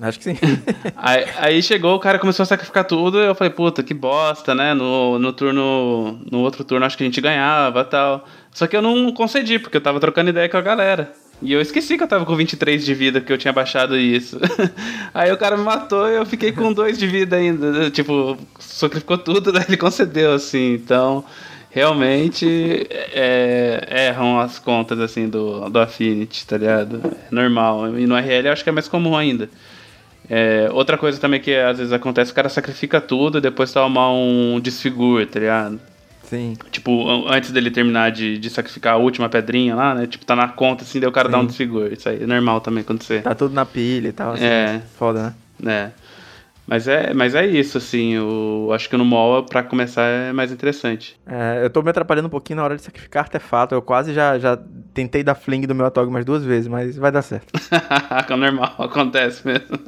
[0.00, 0.36] Acho que sim.
[0.96, 4.54] aí, aí, chegou, o cara começou a sacrificar tudo, e eu falei, puta, que bosta,
[4.54, 4.74] né?
[4.74, 6.20] No, no turno.
[6.30, 8.24] No outro turno acho que a gente ganhava tal.
[8.50, 11.12] Só que eu não concedi, porque eu tava trocando ideia com a galera.
[11.44, 14.40] E eu esqueci que eu tava com 23 de vida, porque eu tinha baixado isso.
[15.12, 17.90] Aí o cara me matou e eu fiquei com 2 de vida ainda.
[17.90, 20.72] Tipo, sacrificou tudo, daí ele concedeu, assim.
[20.72, 21.22] Então,
[21.70, 27.02] realmente é, erram as contas, assim, do, do Affinity, tá ligado?
[27.04, 27.98] É normal.
[27.98, 29.50] E no RL eu acho que é mais comum ainda.
[30.30, 34.10] É, outra coisa também que às vezes acontece, o cara sacrifica tudo e depois toma
[34.10, 35.78] um desfigure, tá ligado?
[36.34, 36.56] Sim.
[36.70, 40.06] Tipo, antes dele terminar de, de sacrificar a última pedrinha lá, né?
[40.06, 41.32] Tipo, tá na conta, assim, daí o cara Sim.
[41.32, 41.94] dá um desfigure.
[41.94, 43.22] Isso aí é normal também acontecer.
[43.22, 44.44] Tá tudo na pilha e tal, assim.
[44.44, 44.82] É.
[44.98, 45.92] Foda, né?
[46.00, 46.04] É.
[46.66, 50.50] Mas é, mas é isso, assim, eu acho que no MOA, pra começar, é mais
[50.50, 51.14] interessante.
[51.26, 53.74] É, eu tô me atrapalhando um pouquinho na hora de sacrificar artefato.
[53.74, 54.58] Eu quase já, já
[54.94, 57.52] tentei dar fling do meu Atog mais duas vezes, mas vai dar certo.
[58.32, 59.78] é normal, acontece mesmo.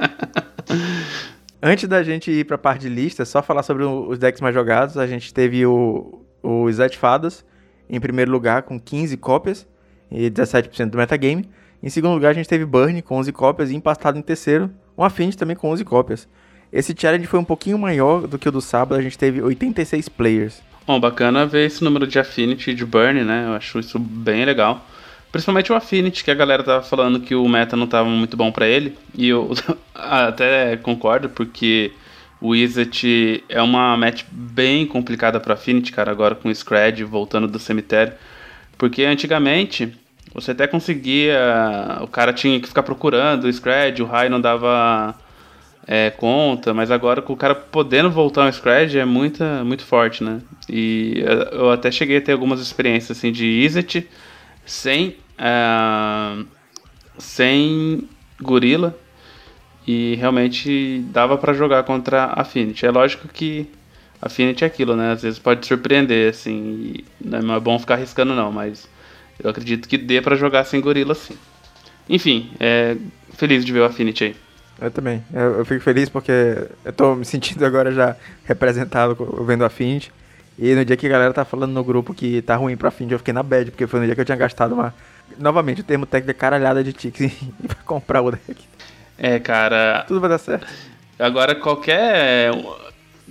[1.62, 4.98] Antes da gente ir pra parte de lista, só falar sobre os decks mais jogados.
[4.98, 7.44] A gente teve o, o Zet Fadas
[7.88, 9.66] em primeiro lugar com 15 cópias
[10.10, 11.48] e 17% do metagame.
[11.82, 15.04] Em segundo lugar, a gente teve Burn com 11 cópias e empastado em terceiro, um
[15.04, 16.28] Affinity também com 11 cópias.
[16.72, 20.08] Esse challenge foi um pouquinho maior do que o do sábado, a gente teve 86
[20.08, 20.62] players.
[20.86, 23.46] Bom, bacana ver esse número de Affinity e de Burn, né?
[23.46, 24.84] Eu acho isso bem legal.
[25.32, 28.52] Principalmente o Affinity, que a galera tava falando que o meta não tava muito bom
[28.52, 28.96] para ele.
[29.14, 29.52] E eu
[29.94, 31.92] até concordo, porque
[32.46, 37.48] o Izzet é uma match bem complicada para Affinity, cara, agora com o Scred voltando
[37.48, 38.12] do cemitério.
[38.78, 39.92] Porque antigamente
[40.32, 41.38] você até conseguia.
[42.02, 45.14] O cara tinha que ficar procurando o Scred, o High não dava
[45.86, 50.22] é, conta, mas agora com o cara podendo voltar ao Scred é muito, muito forte,
[50.22, 50.40] né?
[50.68, 54.08] E eu até cheguei a ter algumas experiências assim de Izzet
[54.64, 55.16] sem.
[55.38, 56.46] Uh,
[57.18, 58.08] sem
[58.40, 58.96] gorila
[59.86, 62.84] e realmente dava para jogar contra Affinity.
[62.84, 63.68] É lógico que
[64.20, 65.12] Affinity é aquilo, né?
[65.12, 66.94] Às vezes pode surpreender, assim.
[67.24, 68.88] não é bom ficar arriscando, não, mas
[69.42, 71.36] eu acredito que dê para jogar sem gorila, sim.
[72.08, 72.96] Enfim, é
[73.34, 74.36] feliz de ver o Affinity aí.
[74.80, 75.24] Eu também.
[75.32, 76.32] Eu, eu, fico feliz porque
[76.84, 80.12] eu tô me sentindo agora já representado vendo a Affinity.
[80.58, 83.12] E no dia que a galera tá falando no grupo que tá ruim pra Affinity,
[83.12, 84.94] eu fiquei na bad, porque foi no dia que eu tinha gastado uma.
[85.38, 87.30] Novamente, o termo técnico de caralhada de ticks
[87.66, 88.75] pra comprar o deck.
[89.18, 90.04] É, cara.
[90.06, 90.66] Tudo vai dar certo.
[91.18, 92.52] Agora qualquer.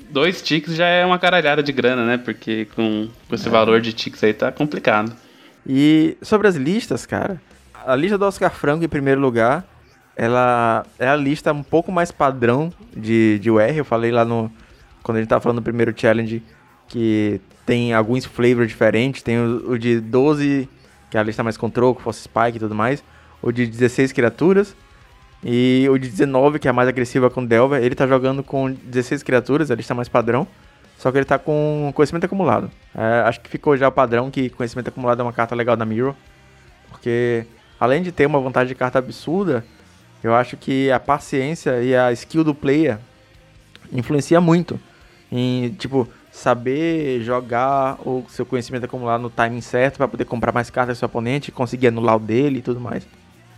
[0.09, 2.17] Dois ticks já é uma caralhada de grana, né?
[2.17, 3.51] Porque com, com esse é.
[3.51, 5.15] valor de ticks aí tá complicado.
[5.67, 7.41] E sobre as listas, cara.
[7.85, 9.65] A lista do Oscar Franco em primeiro lugar.
[10.17, 13.75] Ela é a lista um pouco mais padrão de, de UR.
[13.75, 14.51] Eu falei lá no.
[15.03, 16.41] Quando a gente tava falando do primeiro challenge.
[16.87, 19.21] Que tem alguns flavors diferentes.
[19.21, 20.69] Tem o, o de 12,
[21.09, 23.03] que é a lista mais com troco, Force Spike e tudo mais.
[23.41, 24.75] O de 16 criaturas.
[25.47, 28.71] E o de 19, que é a mais agressiva com Delver, ele tá jogando com
[28.71, 30.47] 16 criaturas, a lista mais padrão.
[30.97, 32.71] Só que ele tá com conhecimento acumulado.
[32.95, 35.85] É, acho que ficou já o padrão que conhecimento acumulado é uma carta legal da
[35.85, 36.15] Mirror.
[36.89, 37.45] Porque
[37.79, 39.63] além de ter uma vantagem de carta absurda,
[40.23, 42.97] eu acho que a paciência e a skill do player
[43.91, 44.79] influencia muito.
[45.31, 50.71] Em, tipo, saber jogar o seu conhecimento acumulado no timing certo para poder comprar mais
[50.71, 53.05] cartas do seu oponente, conseguir anular o dele e tudo mais.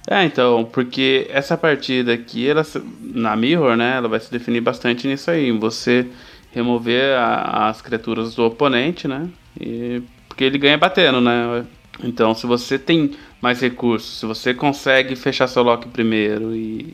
[0.10, 2.66] É, então, porque essa partida aqui, ela,
[3.02, 6.08] na Mirror, né, ela vai se definir bastante nisso aí, você
[6.54, 9.28] remover a, as criaturas do oponente, né,
[9.60, 11.66] e, porque ele ganha batendo, né,
[12.02, 16.94] então se você tem mais recursos, se você consegue fechar seu lock primeiro e,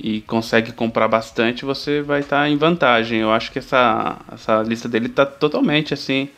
[0.00, 3.20] e consegue comprar bastante, você vai estar tá em vantagem.
[3.20, 6.30] Eu acho que essa, essa lista dele está totalmente, assim,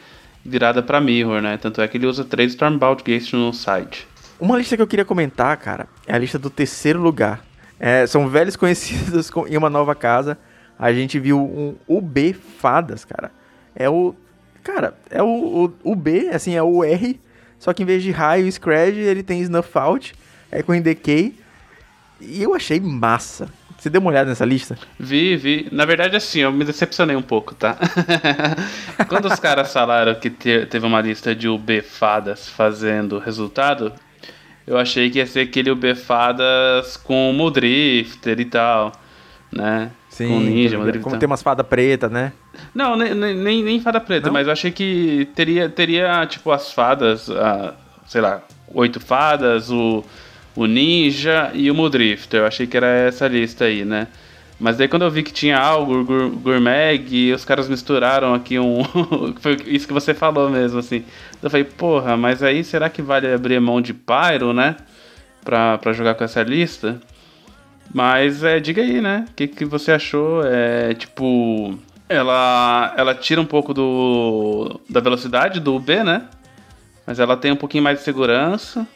[0.44, 4.04] virada para Mirror, né, tanto é que ele usa três Stormbound Gates no site.
[4.38, 7.44] Uma lista que eu queria comentar, cara, é a lista do terceiro lugar.
[7.78, 10.38] É, são velhos conhecidos em uma nova casa.
[10.78, 13.30] a gente viu um UB Fadas, cara.
[13.74, 14.14] É o.
[14.62, 15.26] Cara, é o,
[15.84, 17.20] o, o B, assim, é o R,
[17.58, 20.12] só que em vez de raio e scratch, ele tem snuff out,
[20.50, 21.34] é com decay.
[22.20, 23.48] E eu achei massa.
[23.78, 24.76] Você deu uma olhada nessa lista?
[24.98, 25.68] Vi, vi.
[25.70, 27.76] Na verdade, assim, eu me decepcionei um pouco, tá?
[29.06, 33.92] Quando os caras falaram que te, teve uma lista de UB fadas fazendo resultado,
[34.66, 38.92] eu achei que ia ser aquele UB fadas com Muldrifter e tal,
[39.52, 39.90] né?
[40.08, 42.32] Sim, com ninja, como tem umas fadas pretas, né?
[42.74, 44.32] Não, nem, nem, nem fada preta, Não?
[44.32, 47.74] mas eu achei que teria, teria tipo, as fadas, a,
[48.06, 50.02] sei lá, oito fadas, o,
[50.54, 52.40] o ninja e o Mudrifter.
[52.40, 54.08] Eu achei que era essa lista aí, né?
[54.58, 58.82] Mas daí quando eu vi que tinha algo, Gourmag, e os caras misturaram aqui um.
[59.40, 61.04] Foi isso que você falou mesmo, assim.
[61.42, 64.76] Eu falei, porra, mas aí será que vale abrir mão de Pyro, né?
[65.44, 67.00] Pra, pra jogar com essa lista?
[67.92, 69.26] Mas é, diga aí, né?
[69.28, 70.42] O que, que você achou?
[70.44, 71.78] É tipo.
[72.08, 76.28] Ela, ela tira um pouco do, da velocidade do B, né?
[77.06, 78.86] Mas ela tem um pouquinho mais de segurança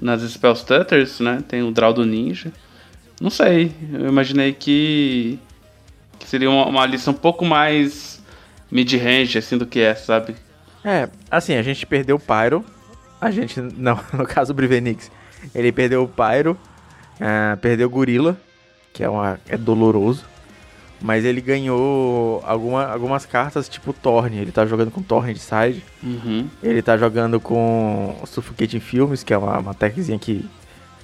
[0.00, 1.42] nas Spell Stutters, né?
[1.48, 2.52] Tem o Draw do Ninja.
[3.20, 5.38] Não sei, eu imaginei que,
[6.18, 8.22] que seria uma, uma lista um pouco mais
[8.70, 10.36] mid-range, assim, do que é, sabe?
[10.84, 12.64] É, assim, a gente perdeu o Pyro.
[13.20, 15.10] A gente, não, no caso o Brivenix,
[15.54, 16.58] ele perdeu o Pyro
[17.16, 18.38] Uh, perdeu o Gorila,
[18.92, 20.24] que é, uma, é doloroso.
[21.00, 24.38] Mas ele ganhou alguma, algumas cartas tipo Torne.
[24.38, 25.84] Ele tá jogando com Torne de side.
[26.02, 26.48] Uhum.
[26.62, 30.48] Ele tá jogando com Suffocating Films, que é uma, uma techzinha que,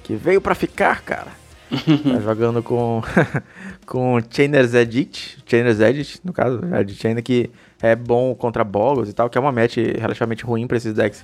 [0.03, 1.31] que veio pra ficar, cara.
[2.13, 3.01] tá jogando com
[3.85, 7.49] com Chainer's Edit, Chainer's Edit, no caso, é de Chainer, que
[7.81, 11.23] é bom contra Boggles e tal, que é uma match relativamente ruim pra esses decks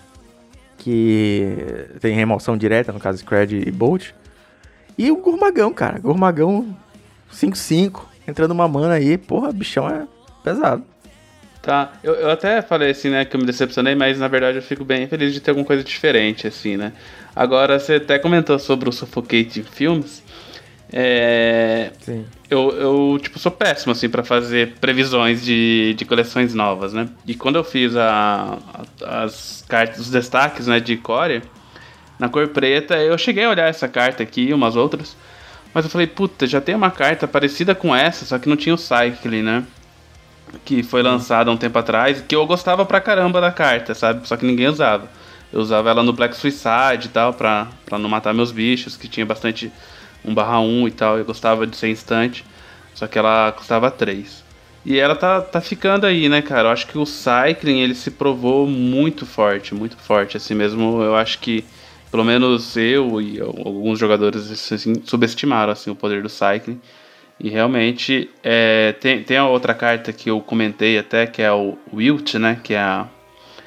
[0.78, 4.12] que tem remoção direta, no caso Scred e Bolt.
[4.98, 6.00] E o Gourmagão, cara.
[6.00, 6.76] Gourmagão
[7.34, 9.18] 5-5, entrando uma mana aí.
[9.18, 10.08] Porra, bichão é
[10.44, 10.84] pesado.
[11.62, 14.62] Tá, eu, eu até falei assim, né, que eu me decepcionei, mas na verdade eu
[14.62, 16.94] fico bem feliz de ter alguma coisa diferente, assim, né.
[17.36, 20.24] Agora, você até comentou sobre o Suffocate Films.
[20.91, 21.91] É.
[22.49, 27.08] Eu, eu, tipo, sou péssimo, assim, para fazer previsões de, de coleções novas, né?
[27.28, 28.58] E quando eu fiz a,
[29.04, 31.43] a as cartas, os destaques, né, de Core,
[32.19, 32.97] na cor preta.
[32.97, 35.15] Eu cheguei a olhar essa carta aqui e umas outras.
[35.73, 38.75] Mas eu falei, puta, já tem uma carta parecida com essa, só que não tinha
[38.75, 39.63] o Cycling, né?
[40.65, 44.28] Que foi lançada há um tempo atrás, que eu gostava pra caramba da carta, sabe?
[44.28, 45.08] Só que ninguém usava.
[45.54, 49.08] Eu usava ela no Black Suicide e tal, pra, pra não matar meus bichos, que
[49.08, 49.71] tinha bastante
[50.23, 51.17] 1 barra 1 e tal.
[51.17, 52.45] Eu gostava de ser instante,
[52.93, 54.43] só que ela custava 3.
[54.86, 56.69] E ela tá, tá ficando aí, né, cara?
[56.69, 61.01] Eu acho que o Cycling, ele se provou muito forte, muito forte, assim mesmo.
[61.01, 61.65] Eu acho que
[62.10, 66.79] pelo menos eu e alguns jogadores assim, subestimaram assim, o poder do Cycling.
[67.39, 71.77] E realmente é, tem, tem a outra carta que eu comentei até, que é o
[71.93, 72.60] Wilt, né?
[72.62, 73.08] Que é a,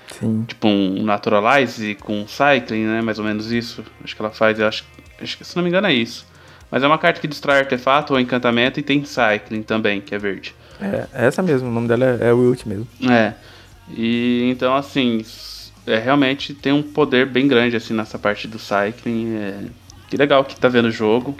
[0.08, 0.44] Sim.
[0.46, 3.00] tipo um Naturalize com Cycling, né?
[3.00, 3.84] Mais ou menos isso.
[4.02, 4.84] Acho que ela faz, acho,
[5.20, 6.26] acho que se não me engano é isso.
[6.72, 10.18] Mas é uma carta que destrói artefato ou encantamento e tem Cycling também, que é
[10.18, 10.54] verde.
[10.80, 12.88] É, é essa mesmo, o nome dela é, é Wilt mesmo.
[13.10, 13.34] É.
[13.90, 15.22] E então assim,
[15.86, 19.36] é, realmente tem um poder bem grande assim nessa parte do cycling.
[19.36, 19.54] É...
[20.08, 21.36] Que legal que tá vendo o jogo.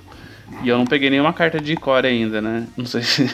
[0.62, 2.66] E eu não peguei nenhuma carta de core ainda, né?
[2.76, 3.24] Não sei se.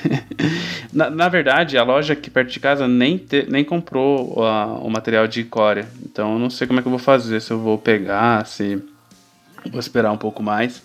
[0.94, 5.26] na, na, verdade, a loja aqui perto de casa nem, te, nem comprou o material
[5.26, 5.84] de core.
[6.04, 7.40] Então eu não sei como é que eu vou fazer.
[7.40, 8.80] Se eu vou pegar, se.
[9.68, 10.80] Vou esperar um pouco mais.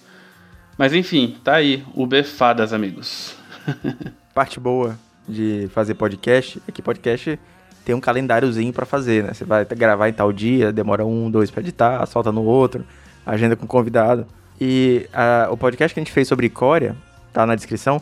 [0.77, 1.83] Mas enfim, tá aí.
[1.93, 3.35] O Befadas, amigos.
[4.33, 7.39] Parte boa de fazer podcast é que podcast
[7.85, 9.33] tem um calendáriozinho para fazer, né?
[9.33, 12.85] Você vai gravar em tal dia, demora um, dois para editar, solta no outro,
[13.25, 14.25] agenda com convidado.
[14.59, 16.95] E a, o podcast que a gente fez sobre Coreia,
[17.31, 18.01] tá na descrição,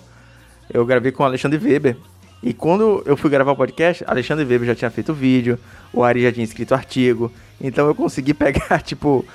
[0.72, 1.98] eu gravei com o Alexandre Weber.
[2.44, 5.60] E quando eu fui gravar o podcast, Alexandre Weber já tinha feito vídeo,
[5.94, 9.26] o Ari já tinha escrito artigo, então eu consegui pegar, tipo,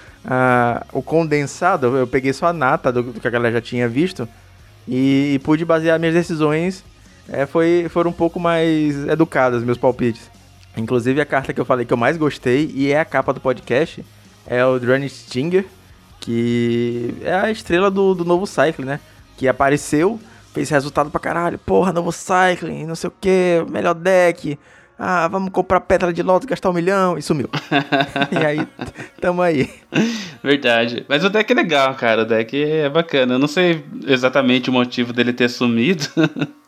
[0.93, 4.29] o condensado, eu peguei só a nata do, do, que a galera já tinha visto
[4.87, 6.85] e, e pude basear minhas decisões,
[7.29, 10.31] é, foi, foram um pouco mais educadas, meus palpites.
[10.77, 13.41] Inclusive a carta que eu falei que eu mais gostei e é a capa do
[13.41, 14.05] podcast
[14.47, 15.65] é o Drone Stinger,
[16.21, 19.01] que é a estrela do, do novo Cycling, né?
[19.37, 20.21] Que apareceu,
[20.53, 21.59] fez resultado pra caralho.
[21.59, 24.59] Porra, novo Cycling, não sei o que, melhor deck.
[24.99, 27.51] Ah, vamos comprar pedra de loto, gastar um milhão e sumiu.
[28.33, 28.67] e aí,
[29.21, 29.69] tamo aí.
[30.43, 31.05] Verdade.
[31.07, 32.23] Mas o deck é legal, cara.
[32.23, 33.35] O deck é bacana.
[33.35, 36.07] Eu não sei exatamente o motivo dele ter sumido.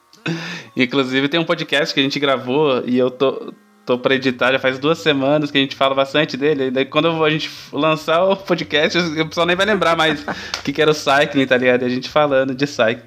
[0.77, 3.53] Inclusive, tem um podcast que a gente gravou e eu tô,
[3.87, 6.67] tô pra editar, já faz duas semanas que a gente fala bastante dele.
[6.67, 10.63] E daí quando a gente lançar o podcast, o pessoal nem vai lembrar mais o
[10.63, 11.83] que, que era o Cycling, tá ligado?
[11.83, 13.01] E a gente falando de Cycling.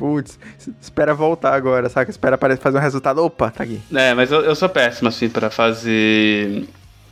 [0.00, 0.38] Putz,
[0.80, 2.10] espera voltar agora, saca?
[2.10, 3.22] Espera aparecer fazer um resultado.
[3.22, 3.78] Opa, tá aqui.
[3.94, 6.66] É, mas eu, eu sou péssimo, assim, para fazer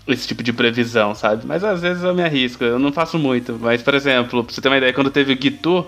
[0.06, 1.46] esse tipo de previsão, sabe?
[1.46, 3.58] Mas às vezes eu me arrisco, eu não faço muito.
[3.60, 5.86] Mas, por exemplo, pra você ter uma ideia, quando teve o Gitu, eu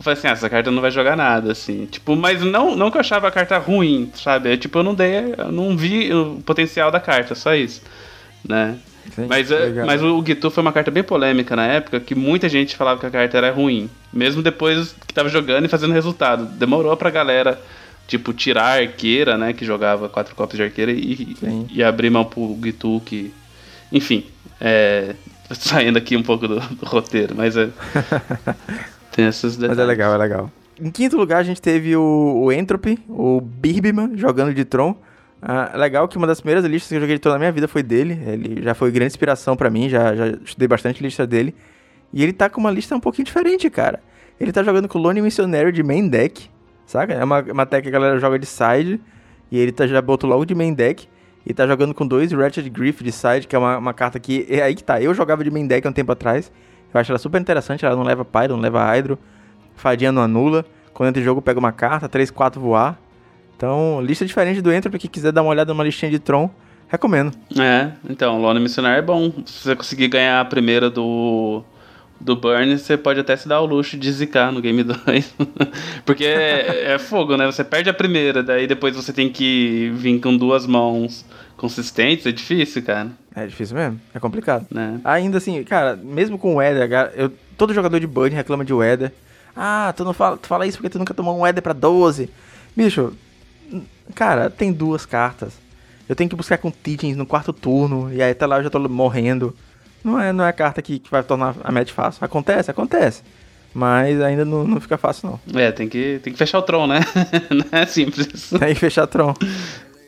[0.00, 1.86] falei assim, ah, essa carta não vai jogar nada, assim.
[1.86, 4.52] Tipo, mas não, não que eu achava a carta ruim, sabe?
[4.52, 7.82] É tipo, eu não dei, eu não vi o potencial da carta, só isso,
[8.44, 8.76] né?
[9.14, 12.48] Sim, mas, é, mas o Gitu foi uma carta bem polêmica na época, que muita
[12.48, 13.90] gente falava que a carta era ruim.
[14.12, 16.46] Mesmo depois que tava jogando e fazendo resultado.
[16.46, 17.60] Demorou pra galera,
[18.06, 19.52] tipo, tirar a arqueira, né?
[19.52, 21.36] Que jogava quatro copos de arqueira e,
[21.70, 23.32] e abrir mão pro Gitu, que.
[23.90, 24.24] Enfim,
[24.60, 25.14] é,
[25.52, 27.68] saindo aqui um pouco do, do roteiro, mas é.
[29.14, 29.76] tem esses detalhes.
[29.76, 30.50] Mas é legal, é legal.
[30.80, 34.96] Em quinto lugar, a gente teve o, o Entropy, o Birbman, jogando de Tron.
[35.44, 37.82] Ah, legal que uma das primeiras listas que eu joguei toda a minha vida foi
[37.82, 38.16] dele.
[38.24, 41.52] Ele já foi grande inspiração para mim, já, já estudei bastante lista dele.
[42.12, 44.00] E ele tá com uma lista um pouquinho diferente, cara.
[44.38, 46.48] Ele tá jogando com Lone Missionary de main deck,
[46.86, 47.14] saca?
[47.14, 49.00] É uma, uma deck que a galera joga de side.
[49.50, 51.08] E ele tá, já botou logo de main deck.
[51.44, 54.46] E tá jogando com dois Ratchet Griff de side, que é uma, uma carta que.
[54.48, 55.02] É aí que tá.
[55.02, 56.52] Eu jogava de main deck há um tempo atrás.
[56.94, 57.84] Eu acho ela super interessante.
[57.84, 59.18] Ela não leva Pyro, não leva Hydro.
[59.74, 60.64] Fadinha não anula.
[60.92, 62.96] Quando entra em jogo, pega uma carta, 3, 4 voar.
[63.56, 66.50] Então, lista diferente do Entropy, quem quiser dar uma olhada numa listinha de Tron,
[66.88, 67.32] recomendo.
[67.58, 69.32] É, então, Lone Missionário é bom.
[69.46, 71.62] Se você conseguir ganhar a primeira do,
[72.20, 75.34] do Burn, você pode até se dar o luxo de zicar no Game 2.
[76.04, 77.46] Porque é, é, fogo, né?
[77.46, 81.24] Você perde a primeira, daí depois você tem que vir com duas mãos
[81.56, 82.26] consistentes.
[82.26, 83.10] É difícil, cara.
[83.34, 84.00] É difícil mesmo.
[84.14, 84.66] É complicado.
[84.74, 85.00] É.
[85.04, 89.12] Ainda assim, cara, mesmo com o Weather, eu, todo jogador de Burn reclama de Weather.
[89.56, 92.30] Ah, tu não fala, tu fala isso porque tu nunca tomou um Weather pra 12.
[92.76, 93.12] Bicho,
[94.14, 95.54] Cara, tem duas cartas.
[96.08, 98.12] Eu tenho que buscar com Teachings no quarto turno.
[98.12, 99.54] E aí até lá eu já tô morrendo.
[100.04, 102.24] Não é, não é a carta que, que vai tornar a match fácil.
[102.24, 103.22] Acontece, acontece.
[103.74, 105.60] Mas ainda não, não fica fácil, não.
[105.60, 107.00] É, tem que, tem que fechar o Tron, né?
[107.50, 108.50] não é simples.
[108.58, 109.34] Tem que fechar o Tron.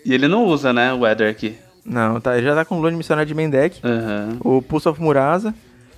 [0.04, 1.56] E ele não usa, né, o Weather aqui.
[1.84, 3.80] Não, tá, ele já tá com o Lone Missionário de main deck.
[3.82, 4.56] Uhum.
[4.56, 5.54] O Pulse of Murasa.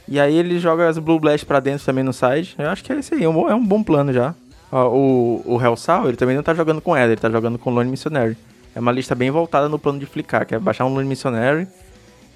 [0.08, 2.54] E aí ele joga as Blue Blast pra dentro também no side.
[2.56, 4.34] Eu acho que é isso aí, é um, é um bom plano já.
[4.70, 7.70] Ó, o, o Hellsal, ele também não tá jogando com Eder, ele tá jogando com
[7.70, 8.36] Lone Missionary.
[8.74, 11.66] É uma lista bem voltada no plano de flicar, que é baixar um Lone Missionary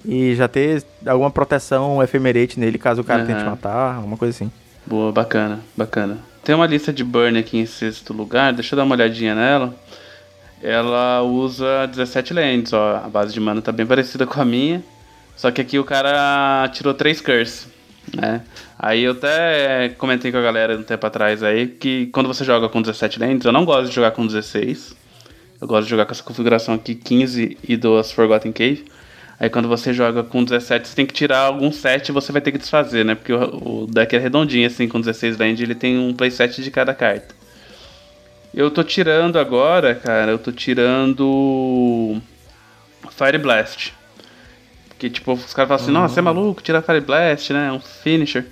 [0.05, 3.27] e já ter alguma proteção efemerate nele caso o cara uhum.
[3.27, 4.51] tente matar, alguma coisa assim.
[4.85, 6.17] Boa, bacana, bacana.
[6.43, 9.75] Tem uma lista de burn aqui em sexto lugar, deixa eu dar uma olhadinha nela.
[10.63, 13.01] Ela usa 17 lands, ó.
[13.03, 14.83] A base de mana tá bem parecida com a minha.
[15.35, 17.67] Só que aqui o cara tirou 3 curse,
[18.15, 18.41] né?
[18.77, 22.67] Aí eu até comentei com a galera um tempo atrás aí que quando você joga
[22.67, 24.95] com 17 lentes, eu não gosto de jogar com 16.
[25.61, 28.85] Eu gosto de jogar com essa configuração aqui 15 e duas Forgotten Cave.
[29.39, 32.41] Aí quando você joga com 17, você tem que tirar algum set e você vai
[32.41, 33.15] ter que desfazer, né?
[33.15, 36.71] Porque o, o deck é redondinho assim, com 16 land, ele tem um playset de
[36.71, 37.33] cada carta.
[38.53, 42.21] Eu tô tirando agora, cara, eu tô tirando
[43.09, 43.93] Fire Blast.
[45.01, 47.69] Porque, tipo, os caras falam assim, nossa, você é maluco, tira Fire Blast, né?
[47.69, 48.45] É um finisher.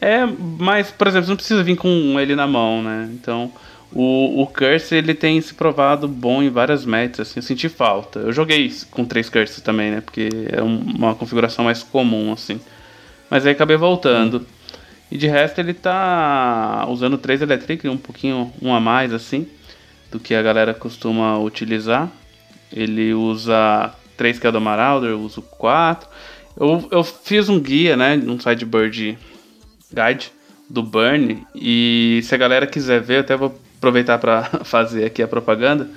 [0.00, 0.24] É,
[0.58, 3.10] mas, por exemplo, você não precisa vir com ele na mão, né?
[3.12, 3.52] Então,
[3.92, 8.20] o, o Curse, ele tem se provado bom em várias metas, assim, eu senti falta.
[8.20, 10.00] Eu joguei com três Curses também, né?
[10.00, 12.58] Porque é uma configuração mais comum, assim.
[13.28, 14.38] Mas aí acabei voltando.
[14.38, 14.76] Hum.
[15.10, 19.46] E de resto ele tá usando três Electric, um pouquinho, um a mais, assim,
[20.10, 22.10] do que a galera costuma utilizar.
[22.72, 26.08] Ele usa três que é do Marauder, eu uso quatro.
[26.56, 29.18] Eu, eu fiz um guia, né, um sideboard
[29.92, 30.30] guide
[30.70, 31.44] do Burn.
[31.56, 35.90] E se a galera quiser ver, eu até vou aproveitar para fazer aqui a propaganda.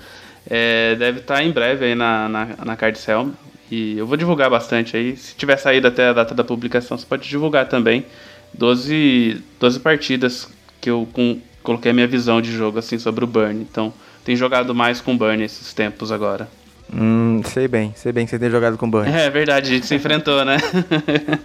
[0.49, 3.31] É, deve estar tá em breve aí na, na, na Cardcell.
[3.69, 5.15] E eu vou divulgar bastante aí.
[5.15, 8.07] Se tiver saído até a data da publicação, você pode divulgar também.
[8.55, 10.49] 12, 12 partidas
[10.81, 13.61] que eu com, coloquei a minha visão de jogo assim sobre o Burn.
[13.61, 16.49] Então, tem jogado mais com Burn esses tempos agora.
[16.93, 19.09] Hum, sei bem, sei bem que você tem jogado com Burn.
[19.11, 20.57] É verdade, a gente se enfrentou, né?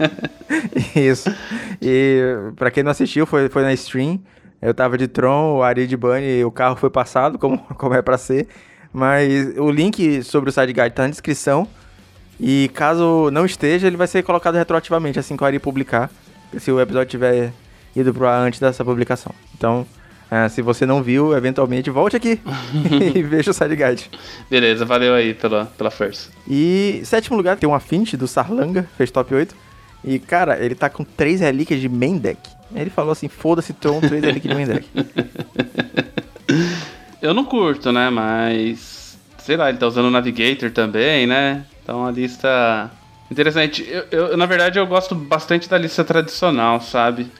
[0.94, 1.34] Isso.
[1.80, 2.22] E
[2.56, 4.20] pra quem não assistiu, foi, foi na stream.
[4.60, 8.02] Eu tava de Tron, o Ari de Bunny, o carro foi passado, como, como é
[8.02, 8.48] pra ser.
[8.92, 11.66] Mas o link sobre o side guide tá na descrição.
[12.38, 16.10] E caso não esteja, ele vai ser colocado retroativamente assim que o Ari publicar.
[16.58, 17.52] Se o episódio tiver
[17.94, 19.32] ido pro ar antes dessa publicação.
[19.56, 19.86] Então,
[20.30, 22.40] é, se você não viu, eventualmente volte aqui
[23.14, 24.10] e veja o side guide.
[24.48, 26.30] Beleza, valeu aí pela, pela força.
[26.48, 29.54] E sétimo lugar tem um Affinity do Sarlanga, fez top 8.
[30.04, 32.40] E cara, ele tá com três relíquias de main deck.
[32.74, 34.88] Ele falou assim: foda-se, Tron, três relíquias de main deck.
[37.20, 38.08] Eu não curto, né?
[38.08, 39.18] Mas.
[39.38, 41.66] Sei lá, ele tá usando o Navigator também, né?
[41.82, 42.90] Então a lista.
[43.30, 43.86] Interessante.
[43.88, 47.30] Eu, eu, na verdade, eu gosto bastante da lista tradicional, sabe?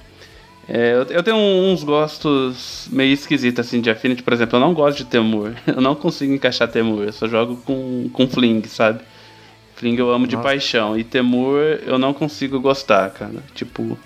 [0.73, 4.73] É, eu, eu, tenho uns gostos meio esquisitos assim de Affinity, por exemplo, eu não
[4.73, 5.53] gosto de Temur.
[5.67, 9.01] Eu não consigo encaixar Temur, eu só jogo com, com Fling, sabe?
[9.75, 10.37] Fling eu amo Nossa.
[10.37, 10.97] de paixão.
[10.97, 13.43] E Temur eu não consigo gostar, cara.
[13.53, 13.99] Tipo,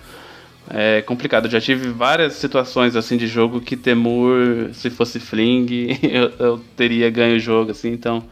[0.67, 1.45] é complicado.
[1.45, 5.67] Eu já tive várias situações assim de jogo que Temur, se fosse Fling,
[6.01, 8.23] eu, eu teria ganho o jogo, assim, então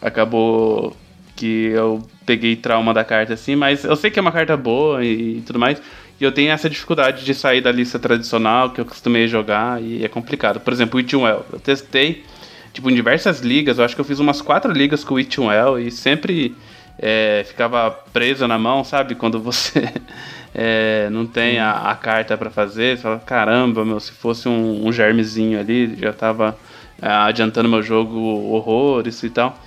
[0.00, 0.96] acabou
[1.34, 5.04] que eu peguei trauma da carta assim, mas eu sei que é uma carta boa
[5.04, 5.82] e, e tudo mais.
[6.20, 10.04] E eu tenho essa dificuldade de sair da lista tradicional que eu costumei jogar e
[10.04, 10.60] é complicado.
[10.60, 11.44] Por exemplo, o Itchwell.
[11.52, 12.24] Eu testei,
[12.72, 13.78] tipo, em diversas ligas.
[13.78, 16.56] Eu acho que eu fiz umas quatro ligas com o Itchwell e sempre
[16.98, 19.14] é, ficava preso na mão, sabe?
[19.14, 19.92] Quando você
[20.54, 24.86] é, não tem a, a carta para fazer, você fala, caramba, meu, se fosse um,
[24.86, 26.56] um germezinho ali, já tava
[27.00, 29.58] é, adiantando meu jogo horrores e tal.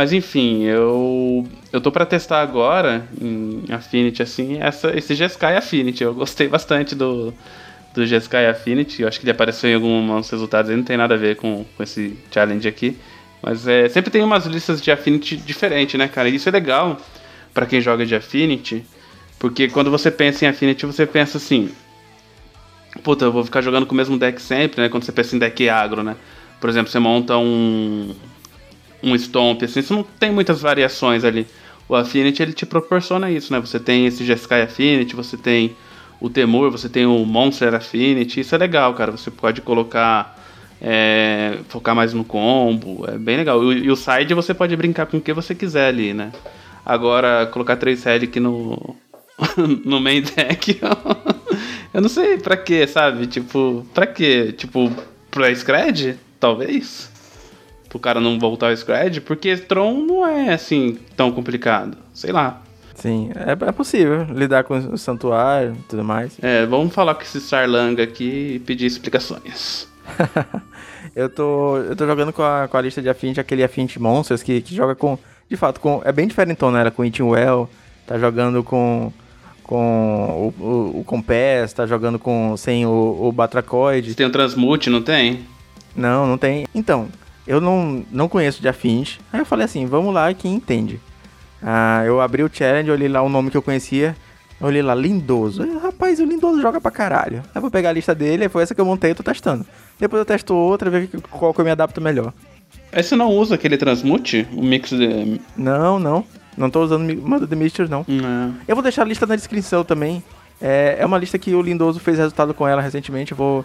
[0.00, 6.02] Mas enfim, eu eu tô para testar agora em Affinity assim, essa esse Jeskai Affinity.
[6.02, 7.34] Eu gostei bastante do
[7.92, 9.02] do Jeskai Affinity.
[9.02, 11.66] Eu acho que ele apareceu em alguns resultados aí, não tem nada a ver com,
[11.76, 12.96] com esse challenge aqui.
[13.42, 16.30] Mas é, sempre tem umas listas de Affinity diferentes, né, cara?
[16.30, 16.96] E isso é legal
[17.52, 18.82] para quem joga de Affinity,
[19.38, 21.70] porque quando você pensa em Affinity, você pensa assim:
[23.04, 24.88] puta, eu vou ficar jogando com o mesmo deck sempre, né?
[24.88, 26.16] Quando você pensa em deck agro, né?
[26.58, 28.14] Por exemplo, você monta um
[29.02, 31.46] um stomp, assim, você não tem muitas variações ali.
[31.88, 33.58] O Affinity ele te proporciona isso, né?
[33.58, 35.74] Você tem esse Jeskai Affinity, você tem
[36.20, 39.10] o Temur, você tem o Monster Affinity, isso é legal, cara.
[39.10, 40.38] Você pode colocar.
[40.82, 43.62] É, focar mais no combo, é bem legal.
[43.70, 46.32] E, e, o side você pode brincar com o que você quiser ali, né?
[46.86, 48.96] Agora, colocar três aqui no,
[49.84, 50.80] no main deck,
[51.92, 53.26] eu não sei pra quê, sabe?
[53.26, 54.54] Tipo, pra quê?
[54.56, 54.90] Tipo,
[55.30, 56.18] pra Scred?
[56.38, 57.09] Talvez?
[57.90, 61.98] Pro cara não voltar ao Scred, porque Tron não é assim tão complicado.
[62.14, 62.62] Sei lá.
[62.94, 66.38] Sim, é, é possível lidar com o santuário e tudo mais.
[66.40, 69.88] É, vamos falar com esse Sarlanga aqui e pedir explicações.
[71.16, 74.42] eu, tô, eu tô jogando com a, com a lista de Affinity, aquele Affinity Monsters,
[74.42, 75.18] que, que joga com.
[75.48, 76.80] De fato, com, é bem diferentão, né?
[76.80, 77.68] Era com Eating Well,
[78.06, 79.12] tá jogando com.
[79.64, 84.16] Com o, o, o Compass, tá jogando com sem o, o Batracoid.
[84.16, 85.46] Tem o Transmute, não tem?
[85.94, 86.66] Não, não tem.
[86.74, 87.08] Então,
[87.46, 89.18] eu não, não conheço de afins.
[89.32, 91.00] Aí eu falei assim, vamos lá, quem entende.
[91.62, 94.16] Ah, eu abri o challenge, olhei lá o nome que eu conhecia.
[94.60, 95.62] Olhei lá, Lindoso.
[95.62, 97.42] Aí, Rapaz, o Lindoso joga pra caralho.
[97.54, 99.64] Aí vou pegar a lista dele, foi essa que eu montei e tô testando.
[99.98, 102.32] Depois eu testo outra, ver qual que eu me adapto melhor.
[102.92, 104.46] Aí você não usa aquele Transmute?
[104.52, 105.40] O mix de...
[105.56, 106.24] Não, não.
[106.56, 108.04] Não tô usando Manda the Mixtures, não.
[108.06, 108.54] não.
[108.68, 110.22] Eu vou deixar a lista na descrição também.
[110.60, 113.32] É, é uma lista que o Lindoso fez resultado com ela recentemente.
[113.32, 113.64] Eu vou,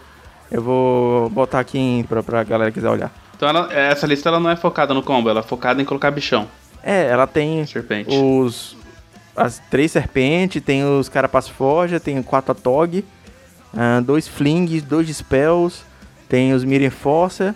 [0.49, 3.11] eu vou botar aqui pra, pra galera que quiser olhar.
[3.35, 6.11] Então ela, essa lista ela não é focada no combo, ela é focada em colocar
[6.11, 6.47] bichão.
[6.81, 8.15] É, ela tem Serpente.
[8.15, 8.77] os
[9.35, 13.03] as três serpentes, tem os carapaço forja, tem quatro atog,
[13.73, 15.83] uh, dois flings, dois spells,
[16.29, 17.53] tem os Miren Forcer,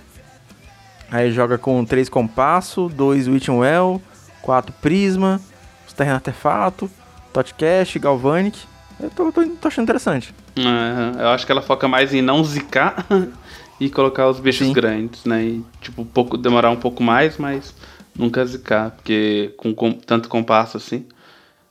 [1.10, 4.02] aí joga com três compasso, dois Witching Well,
[4.42, 5.40] quatro prisma,
[5.88, 6.92] os terreno artefato,
[7.32, 8.60] Totcash, Galvanic.
[9.00, 10.34] Eu tô, tô, tô achando interessante.
[10.58, 13.06] É, eu acho que ela foca mais em não zicar
[13.80, 14.74] e colocar os bichos Sim.
[14.74, 15.44] grandes, né?
[15.44, 17.74] E, tipo, pouco, demorar um pouco mais, mas
[18.16, 21.06] nunca zicar, porque com, com tanto compasso assim.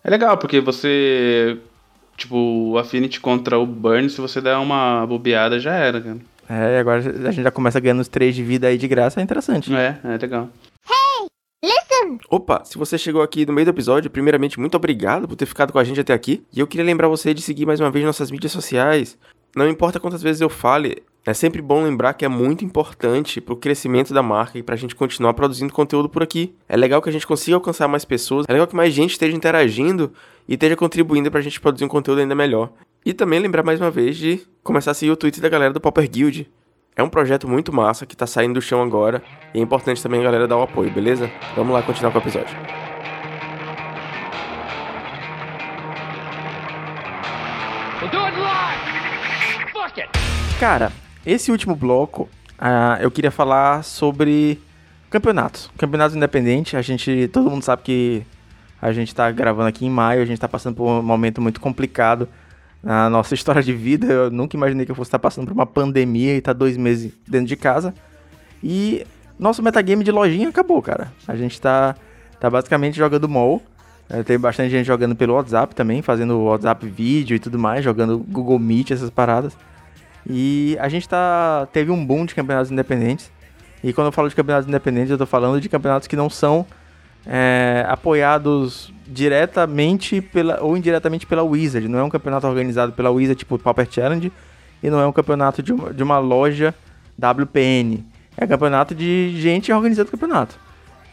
[0.03, 1.59] É legal, porque você.
[2.17, 6.19] Tipo, o Affinity contra o Burn, se você der uma bobeada, já era, cara.
[6.49, 9.23] É, agora a gente já começa ganhando os 3 de vida aí de graça, é
[9.23, 9.73] interessante.
[9.73, 10.49] É, é legal.
[10.89, 11.29] Hey,
[11.63, 12.19] listen!
[12.31, 15.73] Opa, se você chegou aqui no meio do episódio, primeiramente, muito obrigado por ter ficado
[15.73, 16.43] com a gente até aqui.
[16.53, 19.19] E eu queria lembrar você de seguir mais uma vez nossas mídias sociais.
[19.55, 23.53] Não importa quantas vezes eu fale, é sempre bom lembrar que é muito importante para
[23.53, 26.55] o crescimento da marca e para a gente continuar produzindo conteúdo por aqui.
[26.67, 29.37] É legal que a gente consiga alcançar mais pessoas, é legal que mais gente esteja
[29.37, 30.11] interagindo
[30.49, 32.71] e esteja contribuindo para a gente produzir um conteúdo ainda melhor.
[33.05, 35.79] E também lembrar mais uma vez de começar a seguir o Twitter da galera do
[35.83, 36.51] Popper Guild.
[36.97, 39.23] É um projeto muito massa que está saindo do chão agora
[39.53, 41.31] e é importante também a galera dar o apoio, beleza?
[41.55, 42.57] Vamos lá continuar com o episódio.
[50.59, 50.91] Cara,
[51.25, 54.61] esse último bloco, uh, eu queria falar sobre
[55.11, 55.71] campeonatos.
[55.79, 56.75] Campeonatos independentes.
[56.75, 58.27] A gente, todo mundo sabe que
[58.81, 61.61] a gente está gravando aqui em maio, a gente está passando por um momento muito
[61.61, 62.29] complicado
[62.83, 64.07] na nossa história de vida.
[64.07, 66.77] Eu nunca imaginei que eu fosse estar passando por uma pandemia e estar tá dois
[66.77, 67.95] meses dentro de casa.
[68.63, 69.07] E
[69.39, 71.13] nosso metagame de lojinha acabou, cara.
[71.27, 71.95] A gente está
[72.41, 73.63] tá basicamente jogando mall.
[74.11, 78.19] É, tem bastante gente jogando pelo WhatsApp também, fazendo WhatsApp vídeo e tudo mais, jogando
[78.19, 79.55] Google Meet, essas paradas.
[80.27, 83.31] E a gente tá, teve um boom de campeonatos independentes.
[83.83, 86.67] E quando eu falo de campeonatos independentes, eu tô falando de campeonatos que não são
[87.27, 91.87] é, apoiados diretamente pela, ou indiretamente pela Wizard.
[91.89, 94.33] Não é um campeonato organizado pela Wizard, tipo Pauper Challenge,
[94.83, 96.75] e não é um campeonato de uma, de uma loja
[97.19, 98.05] WPN.
[98.37, 100.59] É campeonato de gente organizando campeonato.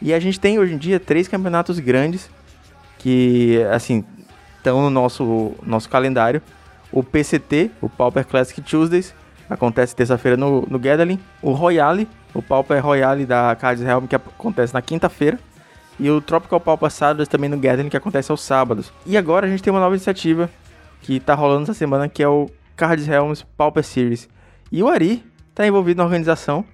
[0.00, 2.28] E a gente tem hoje em dia três campeonatos grandes
[2.98, 4.04] que, assim,
[4.56, 6.42] estão no nosso, nosso calendário.
[6.92, 9.14] O PCT, o Pauper Classic Tuesdays,
[9.48, 11.18] acontece terça-feira no, no Gathering.
[11.42, 15.38] O Royale, o Pauper Royale da Cards Helm, que acontece na quinta-feira.
[15.98, 18.92] E o Tropical Pauper Saturdays também no Gathering, que acontece aos sábados.
[19.06, 20.50] E agora a gente tem uma nova iniciativa
[21.00, 24.28] que tá rolando essa semana, que é o Cards Helms Pauper Series.
[24.70, 25.24] E o Ari
[25.54, 26.64] tá envolvido na organização.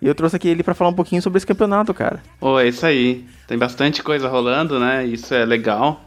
[0.00, 2.20] E eu trouxe aqui ele para falar um pouquinho sobre esse campeonato, cara.
[2.40, 3.24] Pô, é isso aí.
[3.46, 5.04] Tem bastante coisa rolando, né?
[5.06, 6.04] Isso é legal.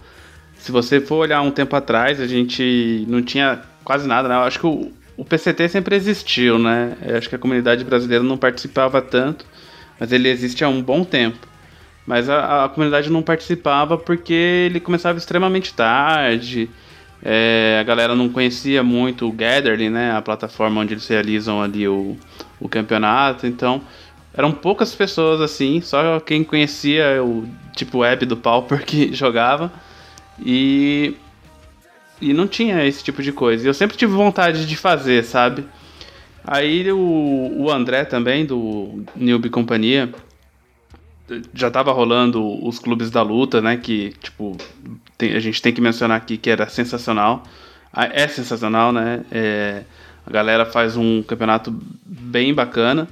[0.66, 4.34] Se você for olhar um tempo atrás, a gente não tinha quase nada, né?
[4.34, 6.98] Eu acho que o, o PCT sempre existiu, né?
[7.06, 9.46] Eu acho que a comunidade brasileira não participava tanto,
[10.00, 11.38] mas ele existe há um bom tempo.
[12.04, 16.68] Mas a, a comunidade não participava porque ele começava extremamente tarde.
[17.22, 20.16] É, a galera não conhecia muito o Gatherly, né?
[20.18, 22.18] A plataforma onde eles realizam ali o,
[22.60, 23.46] o campeonato.
[23.46, 23.84] Então,
[24.34, 29.72] eram poucas pessoas assim, só quem conhecia o tipo web do Pauper que jogava.
[30.40, 31.16] E
[32.22, 33.66] e não tinha esse tipo de coisa.
[33.66, 35.66] E eu sempre tive vontade de fazer, sabe?
[36.44, 40.14] Aí o, o André também, do Newbie Companhia,
[41.54, 43.78] já tava rolando os clubes da luta, né?
[43.78, 44.56] Que, tipo,
[45.18, 47.44] tem, a gente tem que mencionar aqui que era sensacional.
[47.92, 49.26] Ah, é sensacional, né?
[49.32, 49.84] É,
[50.26, 51.76] a galera faz um campeonato
[52.06, 53.08] bem bacana.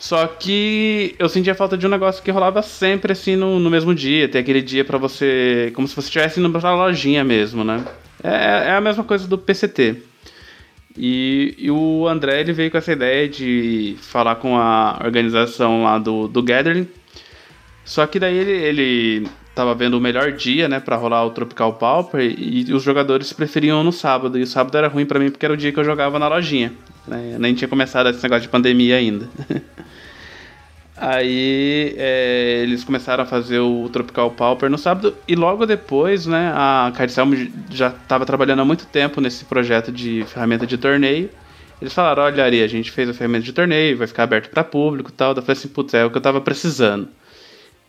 [0.00, 3.94] Só que eu sentia falta de um negócio que rolava sempre assim no, no mesmo
[3.94, 4.28] dia.
[4.28, 5.70] Tem aquele dia para você.
[5.74, 7.84] Como se você estivesse indo pra lojinha mesmo, né?
[8.24, 10.02] É, é a mesma coisa do PCT.
[10.96, 15.98] E, e, o André ele veio com essa ideia de falar com a organização lá
[15.98, 16.88] do, do Gathering
[17.90, 19.28] só que daí ele, ele
[19.60, 23.84] tava vendo o melhor dia, né, para rolar o Tropical Pauper e, os jogadores preferiam
[23.84, 24.38] no sábado.
[24.38, 26.28] E o sábado era ruim para mim porque era o dia que eu jogava na
[26.28, 26.72] lojinha.
[27.06, 27.36] Né?
[27.38, 29.28] Nem tinha começado esse negócio de pandemia ainda.
[30.96, 36.52] Aí é, eles começaram a fazer o Tropical Pauper no sábado e logo depois, né,
[36.54, 37.34] a Cardselmo
[37.70, 41.30] já estava trabalhando há muito tempo nesse projeto de ferramenta de torneio.
[41.80, 44.64] Eles falaram, olha Ari, a gente fez a ferramenta de torneio, vai ficar aberto para
[44.64, 45.34] público e tal.
[45.34, 47.08] Eu falei assim, putz, é o que eu tava precisando.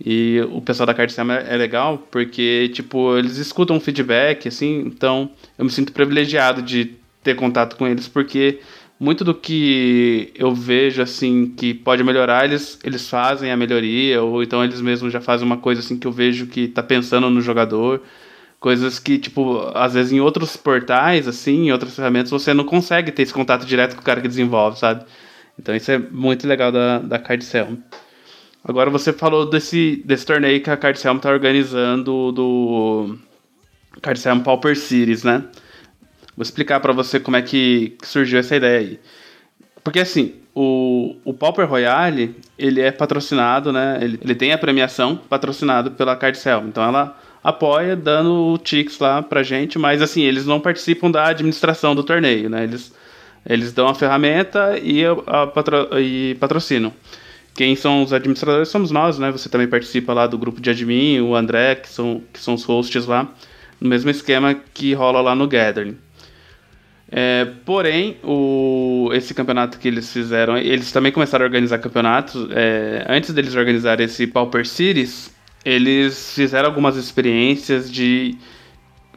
[0.03, 1.13] E o pessoal da Card
[1.47, 7.35] é, legal porque, tipo, eles escutam feedback, assim, então eu me sinto privilegiado de ter
[7.35, 8.59] contato com eles, porque
[8.99, 14.41] muito do que eu vejo, assim, que pode melhorar, eles, eles fazem a melhoria, ou
[14.41, 17.41] então eles mesmos já fazem uma coisa, assim, que eu vejo que tá pensando no
[17.41, 18.01] jogador.
[18.59, 23.11] Coisas que, tipo, às vezes em outros portais, assim, em outras ferramentas, você não consegue
[23.11, 25.03] ter esse contato direto com o cara que desenvolve, sabe?
[25.59, 27.43] Então isso é muito legal da, da Card
[28.63, 33.17] Agora você falou desse, desse torneio que a Card está organizando do
[34.01, 35.43] Card Pauper Series, né?
[36.35, 38.99] Vou explicar para você como é que surgiu essa ideia aí.
[39.83, 43.97] Porque assim, o, o Pauper Royale, ele é patrocinado, né?
[44.01, 46.37] Ele, ele tem a premiação patrocinada pela Card
[46.67, 51.27] Então ela apoia dando o Tix lá pra gente, mas assim, eles não participam da
[51.27, 52.63] administração do torneio, né?
[52.63, 52.93] Eles,
[53.45, 56.93] eles dão a ferramenta e, a, a patro, e patrocinam.
[57.53, 59.31] Quem são os administradores somos nós, né?
[59.31, 62.63] Você também participa lá do grupo de admin, o André, que são, que são os
[62.63, 63.27] hosts lá,
[63.79, 65.97] no mesmo esquema que rola lá no Gathering.
[67.11, 72.47] É, porém, o, esse campeonato que eles fizeram, eles também começaram a organizar campeonatos.
[72.51, 75.35] É, antes deles organizar esse Pauper Series,
[75.65, 78.37] eles fizeram algumas experiências de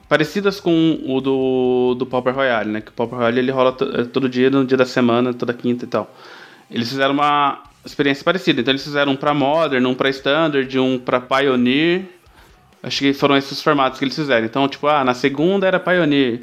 [0.09, 2.81] parecidas com o do, do Pauper Royale, né?
[2.81, 5.89] Que o Pauper Royale ele rola todo dia, no dia da semana, toda quinta e
[5.89, 6.13] tal.
[6.69, 8.61] Eles fizeram uma experiência parecida.
[8.61, 12.03] Então eles fizeram um para Modern, um para Standard, um para Pioneer.
[12.83, 14.45] Acho que foram esses formatos que eles fizeram.
[14.45, 16.43] Então, tipo, ah, na segunda era Pioneer.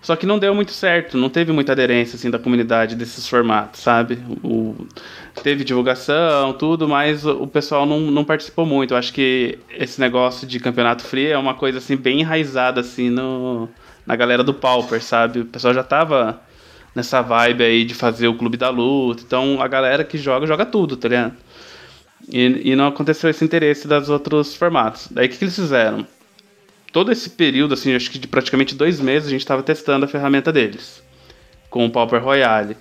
[0.00, 3.80] Só que não deu muito certo, não teve muita aderência assim da comunidade desses formatos,
[3.80, 4.18] sabe?
[4.44, 4.86] O,
[5.42, 8.94] teve divulgação, tudo, mas o pessoal não, não participou muito.
[8.94, 13.10] Eu acho que esse negócio de campeonato free é uma coisa assim bem enraizada assim
[13.10, 13.68] no,
[14.06, 15.40] na galera do Pauper, sabe?
[15.40, 16.40] O pessoal já tava
[16.98, 19.22] nessa vibe aí de fazer o clube da luta.
[19.24, 21.34] Então a galera que joga, joga tudo, tá ligado?
[22.30, 25.08] E, e não aconteceu esse interesse das outros formatos.
[25.10, 26.06] Daí o que, que eles fizeram?
[26.92, 30.08] Todo esse período, assim, acho que de praticamente dois meses, a gente estava testando a
[30.08, 31.02] ferramenta deles.
[31.70, 32.76] Com o Pauper Royale.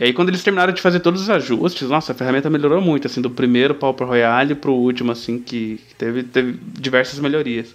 [0.00, 3.06] E aí quando eles terminaram de fazer todos os ajustes, nossa, a ferramenta melhorou muito,
[3.06, 7.74] assim, do primeiro Pauper Royale pro último, assim, que teve, teve diversas melhorias.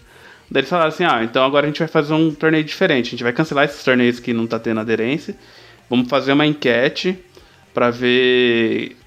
[0.50, 3.12] Daí eles falaram assim, ah, então agora a gente vai fazer um torneio diferente, a
[3.12, 5.36] gente vai cancelar esses torneios que não tá tendo aderência
[5.90, 7.18] Vamos fazer uma enquete
[7.74, 8.98] para ver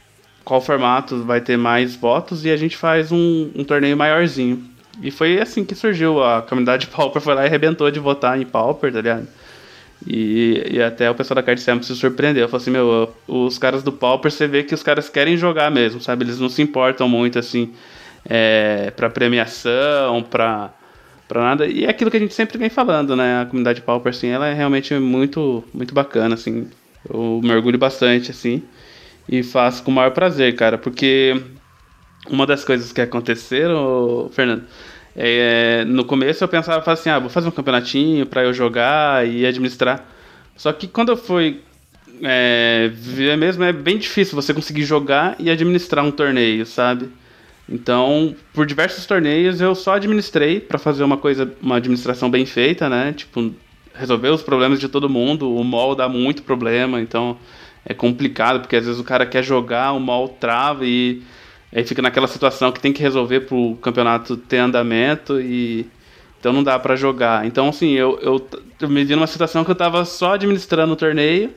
[0.45, 4.65] qual formato vai ter mais votos e a gente faz um, um torneio maiorzinho.
[5.03, 6.23] E foi assim que surgiu.
[6.23, 9.29] A comunidade Pauper foi lá e arrebentou de votar em Pauper, tá ligado?
[10.07, 12.49] E, e até o pessoal da Card Sample se surpreendeu.
[12.49, 16.01] Falou assim, meu, os caras do Pauper, você vê que os caras querem jogar mesmo,
[16.01, 16.25] sabe?
[16.25, 17.73] Eles não se importam muito, assim,
[18.25, 20.73] é, pra premiação, pra,
[21.31, 21.67] pra nada.
[21.67, 23.43] E é aquilo que a gente sempre vem falando, né?
[23.43, 26.69] A comunidade Pauper, assim, ela é realmente muito, muito bacana, assim.
[27.09, 28.65] Eu mergulho bastante, assim.
[29.29, 30.77] E faço com o maior prazer, cara.
[30.77, 31.41] Porque
[32.29, 34.65] uma das coisas que aconteceram, Fernando,
[35.15, 39.47] é, no começo eu pensava assim, ah, vou fazer um campeonatinho para eu jogar e
[39.47, 40.05] administrar.
[40.57, 41.61] Só que quando eu fui
[42.23, 47.09] é, ver mesmo, é bem difícil você conseguir jogar e administrar um torneio, sabe?
[47.71, 52.89] Então, por diversos torneios eu só administrei para fazer uma coisa, uma administração bem feita,
[52.89, 53.13] né?
[53.13, 53.55] Tipo,
[53.95, 55.55] resolver os problemas de todo mundo.
[55.55, 57.37] O mall dá muito problema, então
[57.85, 61.23] é complicado, porque às vezes o cara quer jogar, o mall trava e
[61.73, 65.87] Aí fica naquela situação que tem que resolver pro campeonato ter andamento e
[66.39, 67.47] então não dá para jogar.
[67.47, 68.49] Então assim, eu, eu,
[68.81, 71.53] eu, me vi numa situação que eu tava só administrando o torneio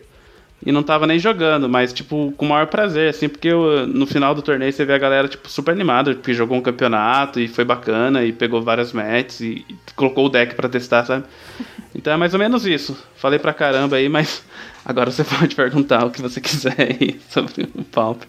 [0.66, 4.06] e não tava nem jogando, mas tipo com o maior prazer, assim, porque eu, no
[4.06, 7.48] final do torneio você vê a galera tipo super animada, porque jogou um campeonato e
[7.48, 11.26] foi bacana e pegou várias matches e, e colocou o deck para testar, sabe?
[11.96, 12.98] Então é mais ou menos isso.
[13.16, 14.44] Falei pra caramba aí, mas
[14.86, 18.28] Agora você pode perguntar o que você quiser aí sobre o Pauper.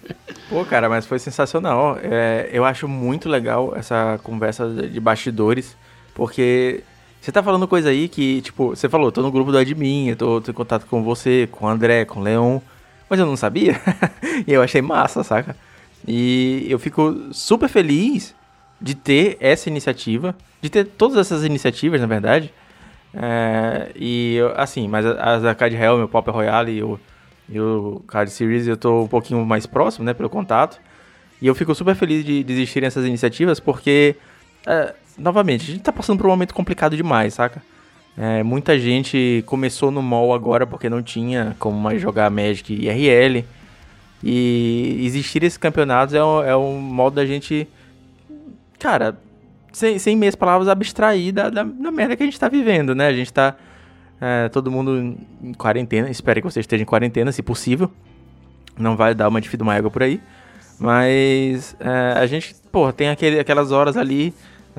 [0.48, 1.98] Pô, cara, mas foi sensacional.
[2.00, 5.76] É, eu acho muito legal essa conversa de bastidores,
[6.14, 6.82] porque
[7.24, 10.16] você tá falando coisa aí que, tipo, você falou, tô no grupo do admin, eu
[10.16, 12.60] tô, tô em contato com você, com o André, com o Leon,
[13.08, 13.80] mas eu não sabia.
[14.46, 15.56] e eu achei massa, saca?
[16.06, 18.34] E eu fico super feliz
[18.78, 22.52] de ter essa iniciativa, de ter todas essas iniciativas, na verdade,
[23.14, 27.00] é, e assim, mas as da Card Realm, o Pauper Royale e o,
[27.48, 30.80] e o Card Series eu tô um pouquinho mais próximo, né, pelo contato.
[31.40, 34.16] E eu fico super feliz de, de essas iniciativas porque,
[34.66, 37.62] é, novamente, a gente tá passando por um momento complicado demais, saca?
[38.16, 42.88] É, muita gente começou no mall agora porque não tinha como mais jogar Magic e
[42.88, 43.44] RL.
[44.22, 47.68] E existir esses campeonatos é um, é um modo da gente,
[48.78, 49.18] cara,
[49.72, 53.08] sem, sem meias palavras, abstrair da, da, da, merda que a gente tá vivendo, né?
[53.08, 53.56] A gente tá
[54.20, 56.08] é, todo mundo em quarentena.
[56.08, 57.90] Espero que você esteja em quarentena, se possível.
[58.78, 60.20] Não vai dar uma de uma égua por aí.
[60.78, 64.32] Mas é, a gente, porra, tem aquele, aquelas horas ali,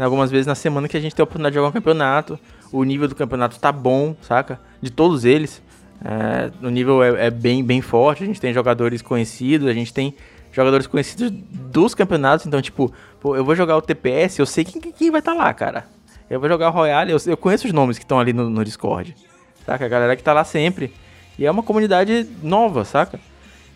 [0.03, 2.39] algumas vezes na semana, que a gente tem a oportunidade de jogar um campeonato.
[2.71, 4.59] O nível do campeonato tá bom, saca?
[4.81, 5.61] De todos eles.
[6.03, 8.23] É, o nível é, é bem, bem forte.
[8.23, 10.13] A gente tem jogadores conhecidos, a gente tem
[10.51, 12.45] jogadores conhecidos dos campeonatos.
[12.45, 15.37] Então, tipo, pô, eu vou jogar o TPS, eu sei quem, quem vai estar tá
[15.37, 15.85] lá, cara.
[16.29, 18.65] Eu vou jogar o Royale, eu, eu conheço os nomes que estão ali no, no,
[18.65, 19.15] Discord.
[19.65, 19.85] Saca?
[19.85, 20.91] A galera que tá lá sempre.
[21.37, 23.19] E é uma comunidade nova, saca?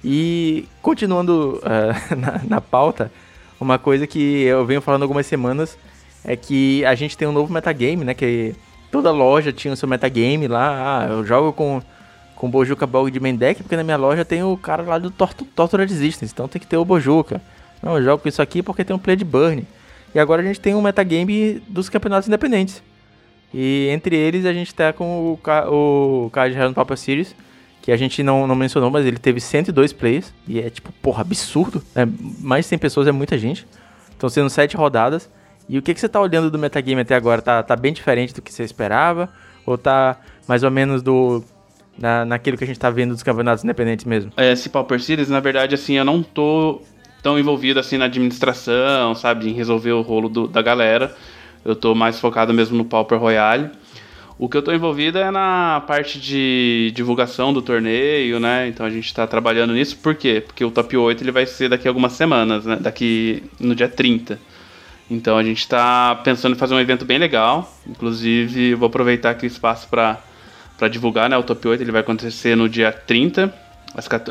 [0.03, 3.11] E continuando uh, na, na pauta,
[3.59, 5.77] uma coisa que eu venho falando algumas semanas
[6.23, 8.13] é que a gente tem um novo metagame, né?
[8.13, 8.55] Que
[8.91, 11.03] toda loja tinha o seu metagame lá.
[11.03, 11.81] Ah, eu jogo com
[12.39, 15.11] com Bojuka Bog de main deck, porque na minha loja tem o cara lá do
[15.11, 17.41] Torture Resistance, então tem que ter o Bojuka.
[17.83, 19.67] Não, eu jogo com isso aqui porque tem um play de Burn.
[20.15, 22.81] E agora a gente tem um metagame dos campeonatos independentes.
[23.53, 27.35] E entre eles a gente tá com o, o card no Papa Series,
[27.81, 30.33] que a gente não, não mencionou, mas ele teve 102 plays.
[30.47, 31.83] E é tipo, porra, absurdo.
[31.93, 32.07] É,
[32.39, 33.67] mais de 100 pessoas é muita gente.
[34.11, 35.29] Estão sendo 7 rodadas.
[35.69, 37.43] E o que, que você tá olhando do metagame até agora?
[37.43, 39.29] Tá, tá bem diferente do que você esperava?
[39.67, 40.17] Ou tá
[40.47, 41.43] mais ou menos do
[41.95, 44.31] na, naquilo que a gente tá vendo dos campeonatos independentes mesmo?
[44.35, 46.81] É, esse Pauper Series, na verdade, assim, eu não tô
[47.21, 51.15] tão envolvido assim na administração, sabe, em resolver o rolo do, da galera.
[51.63, 53.69] Eu tô mais focado mesmo no Pauper Royale.
[54.39, 58.69] O que eu tô envolvido é na parte de divulgação do torneio, né?
[58.69, 59.97] Então a gente tá trabalhando nisso.
[59.97, 60.41] Por quê?
[60.45, 62.77] Porque o top 8 ele vai ser daqui a algumas semanas, né?
[62.79, 64.39] Daqui no dia 30.
[65.09, 67.71] Então a gente tá pensando em fazer um evento bem legal.
[67.87, 70.19] Inclusive, vou aproveitar aqui o espaço para
[70.79, 71.37] para divulgar, né?
[71.37, 73.53] O Top 8 ele vai acontecer no dia 30,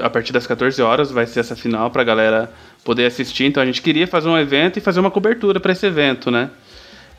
[0.03, 2.51] a partir das 14 horas vai ser essa final para a galera
[2.83, 3.45] poder assistir.
[3.45, 6.49] Então a gente queria fazer um evento e fazer uma cobertura para esse evento, né?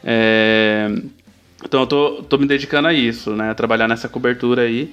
[0.03, 0.89] É...
[1.63, 3.51] Então eu tô, tô me dedicando a isso, né?
[3.51, 4.91] A trabalhar nessa cobertura aí.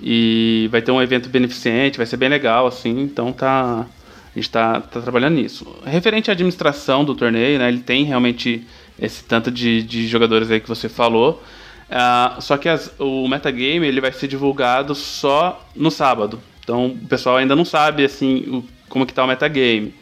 [0.00, 3.02] E vai ter um evento beneficente, vai ser bem legal, assim.
[3.02, 3.86] Então tá.
[4.34, 5.66] A gente tá, tá trabalhando nisso.
[5.84, 7.68] Referente à administração do torneio, né?
[7.68, 8.66] Ele tem realmente
[8.98, 11.42] esse tanto de, de jogadores aí que você falou.
[11.90, 16.40] Uh, só que as, o metagame ele vai ser divulgado só no sábado.
[16.64, 19.94] Então o pessoal ainda não sabe assim o, como que tá o metagame.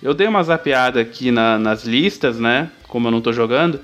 [0.00, 2.70] Eu dei uma zapeada aqui na, nas listas, né?
[2.88, 3.80] Como eu não tô jogando.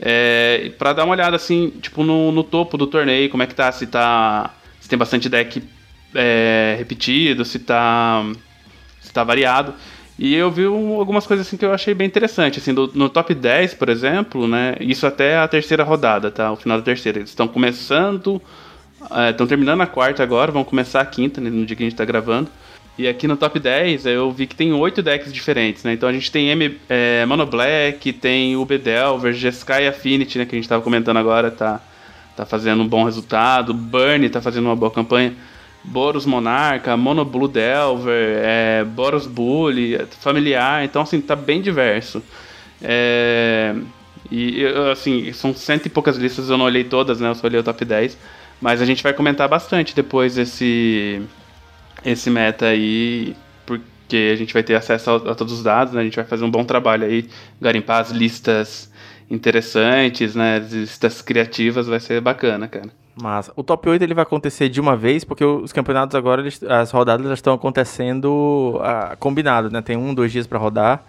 [0.00, 3.54] É, para dar uma olhada assim, tipo, no, no, topo do torneio, como é que
[3.54, 4.50] tá, se tá.
[4.80, 5.62] Se tem bastante deck
[6.14, 8.24] é, repetido, se tá.
[9.12, 9.74] Se tá variado.
[10.18, 13.08] E eu vi um, algumas coisas assim que eu achei bem interessante, assim, do, no
[13.08, 17.18] top 10, por exemplo, né, isso até a terceira rodada, tá, o final da terceira,
[17.18, 18.40] eles estão começando
[19.28, 21.86] Estão é, terminando a quarta agora, vão começar a quinta, né, no dia que a
[21.86, 22.48] gente está gravando.
[22.96, 25.94] E aqui no top 10 eu vi que tem oito decks diferentes, né?
[25.94, 30.44] Então a gente tem M, é, Mono Black, tem UB Delver, Jeskai Affinity, né?
[30.44, 31.80] Que a gente estava comentando agora, tá,
[32.36, 33.72] tá fazendo um bom resultado.
[33.72, 35.34] Burn tá fazendo uma boa campanha.
[35.84, 42.22] Boros Monarca, Mono Blue Delver, é, Boros Bully, Familiar, então assim, tá bem diverso.
[42.80, 43.74] É,
[44.30, 47.28] e assim, são cento e poucas listas, eu não olhei todas, né?
[47.28, 48.16] Eu só olhei o top 10.
[48.60, 51.20] Mas a gente vai comentar bastante depois esse,
[52.04, 56.00] esse meta aí, porque a gente vai ter acesso a, a todos os dados, né?
[56.00, 57.28] A gente vai fazer um bom trabalho aí,
[57.60, 58.90] garimpar as listas
[59.28, 60.58] interessantes, né?
[60.58, 63.01] As listas criativas, vai ser bacana, cara.
[63.14, 66.62] Mas o top 8 ele vai acontecer de uma vez, porque os campeonatos agora, eles,
[66.62, 69.82] as rodadas já estão acontecendo ah, combinado, né?
[69.82, 71.04] Tem um, dois dias para rodar,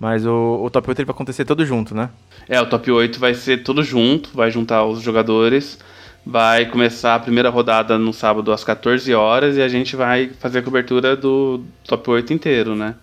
[0.00, 2.08] mas o, o top 8 ele vai acontecer todo junto, né?
[2.48, 5.78] É, o top 8 vai ser todo junto, vai juntar os jogadores.
[6.24, 10.60] Vai começar a primeira rodada no sábado às 14 horas e a gente vai fazer
[10.60, 12.94] a cobertura do top 8 inteiro, né?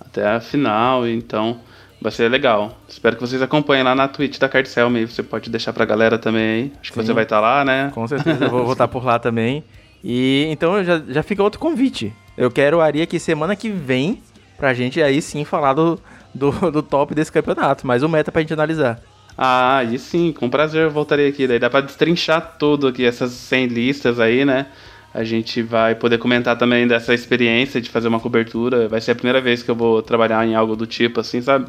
[0.00, 1.60] Até a final, então
[2.00, 2.76] vai ser legal.
[2.88, 5.06] Espero que vocês acompanhem lá na Twitch da Cardcel aí.
[5.06, 6.72] Você pode deixar pra galera também aí.
[6.80, 7.90] Acho Sim, que você vai estar tá lá, né?
[7.94, 9.62] Com certeza, eu vou estar por lá também.
[10.02, 12.12] E então já, já fica outro convite.
[12.36, 14.22] Eu quero o Ari aqui semana que vem
[14.56, 16.00] pra gente aí sim falar do,
[16.34, 19.00] do, do top desse campeonato, mais um meta pra gente analisar.
[19.36, 21.46] Ah, aí sim, com prazer eu voltarei aqui.
[21.46, 24.66] Daí dá pra destrinchar tudo aqui, essas 100 listas aí, né?
[25.12, 28.88] A gente vai poder comentar também dessa experiência de fazer uma cobertura.
[28.88, 31.66] Vai ser a primeira vez que eu vou trabalhar em algo do tipo, assim, sabe?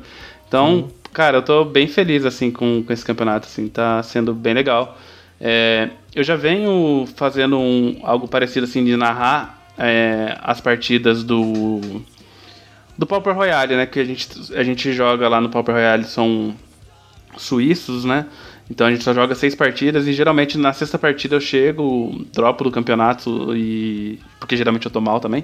[0.47, 0.95] Então, sim.
[1.11, 4.97] cara, eu tô bem feliz, assim, com, com esse campeonato, assim, tá sendo bem legal.
[5.39, 11.81] É, eu já venho fazendo um, algo parecido, assim, de narrar é, as partidas do
[12.97, 13.87] do Pauper Royale, né?
[13.87, 16.55] Que a gente, a gente joga lá no Pauper Royale, são
[17.35, 18.27] suíços, né?
[18.71, 22.63] Então a gente só joga seis partidas e geralmente na sexta partida eu chego, dropo
[22.63, 24.17] do campeonato e.
[24.39, 25.43] Porque geralmente eu tô mal também.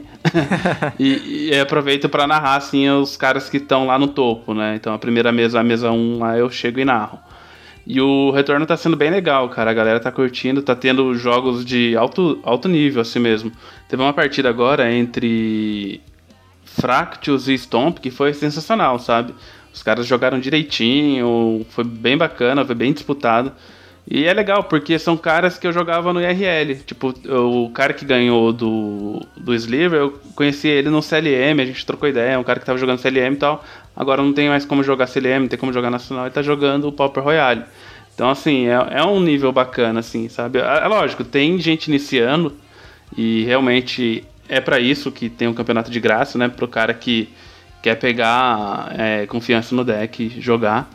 [0.97, 4.75] e, e, aproveito para narrar assim os caras que estão lá no topo, né?
[4.78, 7.19] Então a primeira mesa, a mesa 1 um, lá eu chego e narro.
[7.86, 9.71] E o retorno tá sendo bem legal, cara.
[9.71, 13.51] A galera tá curtindo, tá tendo jogos de alto, alto nível, assim mesmo.
[13.89, 16.01] Teve uma partida agora entre
[16.63, 19.34] Fractus e Stomp que foi sensacional, sabe?
[19.78, 23.51] Os caras jogaram direitinho, foi bem bacana, foi bem disputado.
[24.09, 26.80] E é legal, porque são caras que eu jogava no IRL.
[26.84, 31.86] Tipo, o cara que ganhou do, do Sliver, eu conheci ele no CLM, a gente
[31.86, 33.63] trocou ideia, um cara que tava jogando CLM e tal.
[33.95, 36.88] Agora não tem mais como jogar CLM, não tem como jogar Nacional, ele tá jogando
[36.88, 37.65] o Pauper Royale.
[38.15, 40.57] Então, assim, é, é um nível bacana, assim, sabe?
[40.57, 42.51] É, é lógico, tem gente iniciando
[43.15, 46.47] e realmente é para isso que tem um campeonato de graça, né?
[46.47, 47.30] Pro cara que
[47.88, 50.90] quer pegar é, confiança no deck, jogar.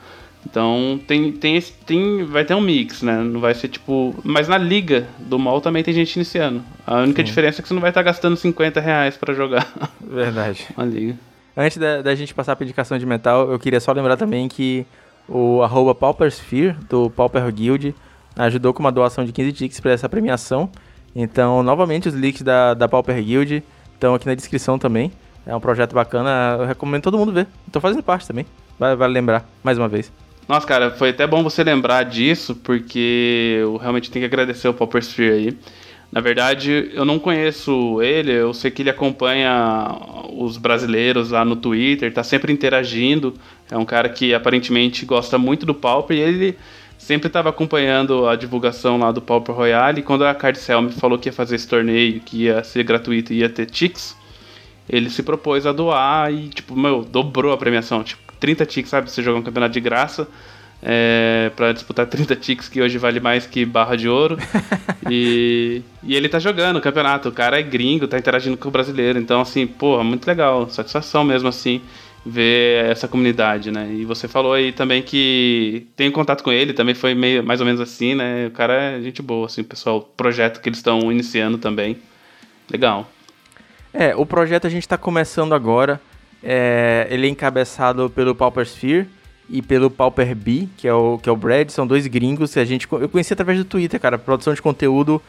[0.45, 3.17] Então tem, tem, esse, tem, vai ter um mix, né?
[3.19, 4.15] Não vai ser tipo.
[4.23, 6.63] Mas na liga do mall também tem gente iniciando.
[6.87, 7.27] A única Sim.
[7.27, 9.67] diferença é que você não vai estar gastando 50 reais pra jogar.
[10.01, 10.67] Verdade.
[10.77, 11.17] Uma liga.
[11.57, 14.85] Antes da, da gente passar pra indicação de metal, eu queria só lembrar também que
[15.29, 17.95] o arroba Paupersphere, do Pauper Guild,
[18.37, 20.69] ajudou com uma doação de 15 tickets para essa premiação.
[21.15, 23.63] Então, novamente, os links da, da Pauper Guild
[23.95, 25.13] estão aqui na descrição também.
[25.47, 27.47] É um projeto bacana, eu recomendo todo mundo ver.
[27.71, 28.47] Tô fazendo parte também.
[28.79, 30.13] Vale, vale lembrar, mais uma vez.
[30.49, 34.75] Nossa, cara, foi até bom você lembrar disso, porque eu realmente tenho que agradecer o
[34.75, 35.59] Popper Sphere aí.
[36.11, 39.97] Na verdade, eu não conheço ele, eu sei que ele acompanha
[40.37, 43.33] os brasileiros lá no Twitter, tá sempre interagindo.
[43.71, 46.59] É um cara que aparentemente gosta muito do Pauper e ele
[46.99, 50.01] sempre estava acompanhando a divulgação lá do Pauper Royale.
[50.01, 53.33] E quando a Cardcel me falou que ia fazer esse torneio, que ia ser gratuito
[53.33, 54.15] e ia ter ticks,
[54.89, 58.03] ele se propôs a doar e, tipo, meu, dobrou a premiação.
[58.03, 59.11] Tipo, 30 ticks, sabe?
[59.11, 60.27] Você jogar um campeonato de graça
[60.83, 64.37] é, para disputar 30 ticks, que hoje vale mais que barra de ouro.
[65.09, 67.29] e, e ele tá jogando o campeonato.
[67.29, 69.19] O cara é gringo, tá interagindo com o brasileiro.
[69.19, 70.69] Então, assim, porra, muito legal.
[70.69, 71.81] Satisfação mesmo, assim,
[72.27, 73.89] ver essa comunidade, né?
[73.93, 77.67] E você falou aí também que tem contato com ele, também foi meio, mais ou
[77.67, 78.49] menos assim, né?
[78.49, 81.97] O cara é gente boa, assim, pessoal, projeto que eles estão iniciando também.
[82.71, 83.09] Legal.
[83.95, 86.01] É, o projeto a gente está começando agora.
[86.43, 89.07] É, ele é encabeçado pelo Pauper Sphere
[89.49, 91.69] e pelo Pauper B, que é o, que é o Brad.
[91.71, 92.89] São dois gringos que a gente...
[92.91, 94.19] Eu conheci através do Twitter, cara.
[94.19, 95.21] Produção de conteúdo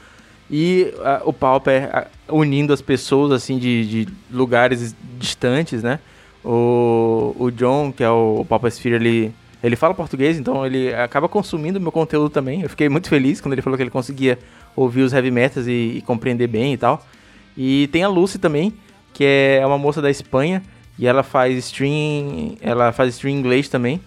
[0.49, 1.89] e uh, o Pauper
[2.29, 5.99] uh, unindo as pessoas, assim, de, de lugares distantes, né?
[6.43, 9.33] O, o John, que é o, o Pauper Sphere, ele...
[9.63, 12.63] Ele fala português, então ele acaba consumindo meu conteúdo também.
[12.63, 14.37] Eu fiquei muito feliz quando ele falou que ele conseguia
[14.75, 17.01] ouvir os heavy metals e, e compreender bem e tal.
[17.57, 18.73] E tem a Lucy também,
[19.13, 20.61] que é uma moça da Espanha
[20.97, 24.01] e ela faz stream, ela faz stream inglês também.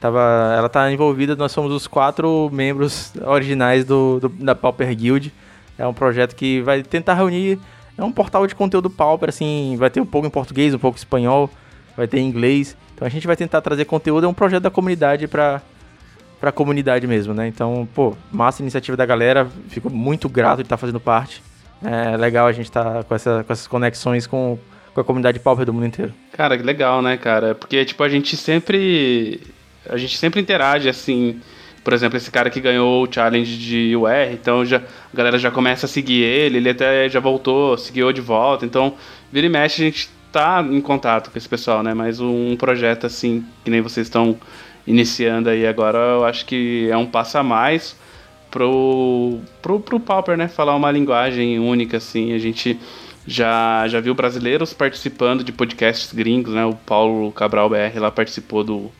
[0.00, 5.32] Tava, ela tá envolvida, nós somos os quatro membros originais do, do da Pauper Guild.
[5.78, 7.58] É um projeto que vai tentar reunir.
[7.96, 10.96] É um portal de conteúdo pauper, assim, vai ter um pouco em português, um pouco
[10.96, 11.48] em espanhol,
[11.96, 12.76] vai ter em inglês.
[12.94, 15.62] Então a gente vai tentar trazer conteúdo, é um projeto da comunidade para
[16.40, 17.46] pra comunidade mesmo, né?
[17.46, 21.40] Então, pô, massa iniciativa da galera, fico muito grato de estar fazendo parte.
[21.84, 24.58] É legal a gente estar tá com, essa, com essas conexões com,
[24.94, 26.12] com a comunidade pauper do mundo inteiro.
[26.32, 27.54] Cara, que legal, né, cara?
[27.54, 29.40] Porque, tipo, a gente sempre.
[29.88, 31.40] A gente sempre interage, assim.
[31.82, 35.50] Por exemplo, esse cara que ganhou o challenge de UR, então já, a galera já
[35.50, 38.64] começa a seguir ele, ele até já voltou, seguiu de volta.
[38.64, 38.94] Então,
[39.32, 41.92] vira e mexe, a gente tá em contato com esse pessoal, né?
[41.92, 44.38] Mas um projeto assim, que nem vocês estão
[44.86, 47.96] iniciando aí agora, eu acho que é um passo a mais
[48.52, 50.46] pro, pro, pro Pauper, né?
[50.46, 52.32] Falar uma linguagem única, assim.
[52.32, 52.78] A gente
[53.26, 56.64] já, já viu brasileiros participando de podcasts gringos, né?
[56.64, 58.92] O Paulo Cabral BR lá participou do,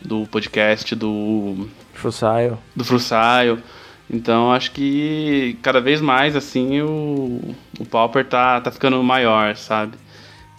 [0.00, 1.68] do podcast do...
[1.92, 2.58] Frusaio.
[2.74, 3.62] Do Frusaio.
[4.08, 7.40] Então acho que cada vez mais assim o,
[7.80, 9.96] o Pauper tá, tá ficando maior, sabe?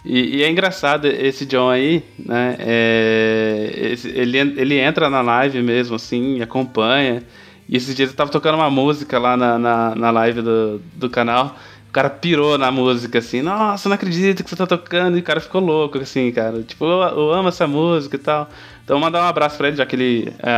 [0.04, 2.56] E, e, é engraçado esse John aí, né?
[2.60, 7.24] É, ele, ele entra na live mesmo, assim, acompanha.
[7.68, 11.10] E esses dias eu tava tocando uma música lá na, na, na live do, do
[11.10, 11.56] canal.
[11.88, 15.16] O cara pirou na música, assim, nossa, não acredito que você tá tocando.
[15.16, 16.62] E o cara ficou louco, assim, cara.
[16.62, 18.48] Tipo, eu, eu amo essa música e tal.
[18.84, 20.50] Então mandar um abraço pra ele, já que ele é,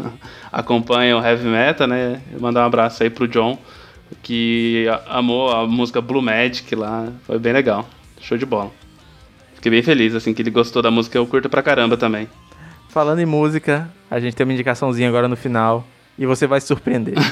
[0.50, 2.22] acompanha o heavy metal, né?
[2.40, 3.58] Mandar um abraço aí pro John,
[4.22, 7.08] que amou a música Blue Magic lá.
[7.26, 7.86] Foi bem legal.
[8.20, 8.70] Show de bola.
[9.54, 12.28] Fiquei bem feliz, assim, que ele gostou da música, eu curto pra caramba também.
[12.88, 15.84] Falando em música, a gente tem uma indicaçãozinha agora no final
[16.18, 17.14] e você vai se surpreender.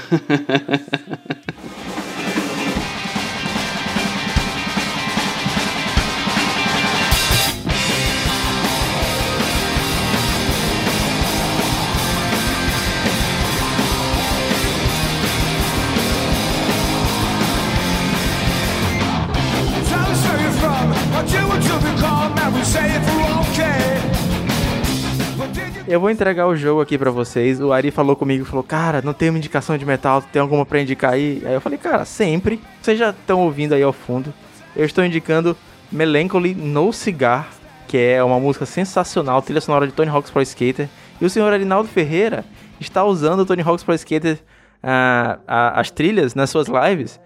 [25.89, 27.61] Eu vou entregar o jogo aqui para vocês.
[27.61, 30.81] O Ari falou comigo, falou, cara, não tem uma indicação de metal, tem alguma pra
[30.81, 31.41] indicar aí?
[31.47, 32.61] Aí eu falei, cara, sempre.
[32.83, 34.35] Vocês já estão ouvindo aí ao fundo.
[34.75, 35.57] Eu estou indicando
[35.93, 37.49] Melancholy No Cigar,
[37.87, 40.89] que é uma música sensacional, trilha sonora de Tony Hawk's Pro Skater.
[41.21, 42.45] E o senhor Arinaldo Ferreira
[42.81, 44.41] está usando o Tony Hawk's Pro Skater,
[44.83, 47.21] uh, as trilhas nas suas lives.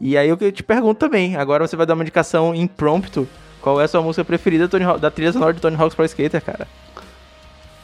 [0.00, 3.26] E aí eu te pergunto também, agora você vai dar uma indicação impromptu.
[3.60, 4.68] Qual é a sua música preferida
[5.00, 6.68] da trilha sonora de Tony Hawk's Pro Skater, cara?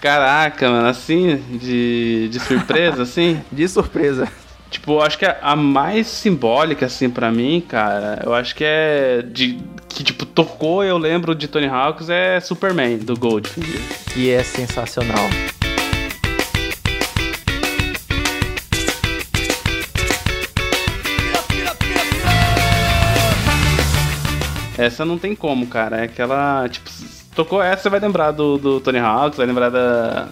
[0.00, 3.38] Caraca, mano, assim, de, de surpresa, assim?
[3.52, 4.26] de surpresa.
[4.70, 9.20] Tipo, eu acho que a mais simbólica, assim, para mim, cara, eu acho que é
[9.20, 9.58] de.
[9.88, 13.80] Que, tipo, tocou, eu lembro de Tony Hawks, é Superman, do Goldfinger.
[14.14, 15.28] Que é sensacional.
[24.78, 25.98] Essa não tem como, cara.
[25.98, 26.88] É aquela, tipo,
[27.40, 30.28] tocou essa, você vai lembrar do, do Tony Hawk, vai lembrar da,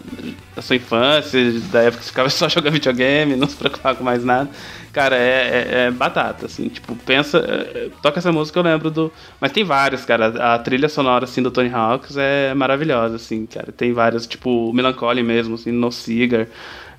[0.55, 1.41] da sua infância,
[1.73, 4.51] da época que você ficava só jogando videogame, não se preocupava com mais nada.
[4.93, 7.39] Cara, é, é, é batata, assim, tipo, pensa.
[7.39, 9.13] É, toca essa música, eu lembro do.
[9.41, 10.55] Mas tem vários, cara.
[10.55, 13.73] A trilha sonora, assim, do Tony Hawks é maravilhosa, assim, cara.
[13.73, 16.47] Tem vários, tipo, Melancholy mesmo, assim, No Cigar.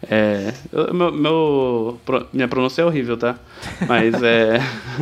[0.07, 0.53] É,
[0.93, 3.35] meu, meu, minha pronúncia é horrível, tá?
[3.87, 4.59] Mas é.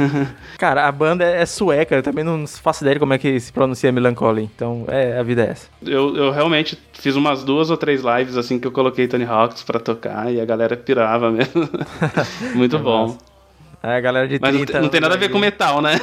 [0.58, 3.54] Cara, a banda é sueca, eu também não faço ideia de como é que se
[3.54, 4.50] pronuncia Melancholy.
[4.56, 5.68] Então, é, a vida é essa.
[5.86, 9.62] Eu, eu realmente fiz umas duas ou três lives assim que eu coloquei Tony Hawks
[9.64, 11.70] pra tocar e a galera pirava mesmo.
[12.56, 13.08] Muito é bom.
[13.08, 13.38] Massa.
[13.84, 15.94] É, a galera de mas 30 não, não tem nada a ver com metal, né?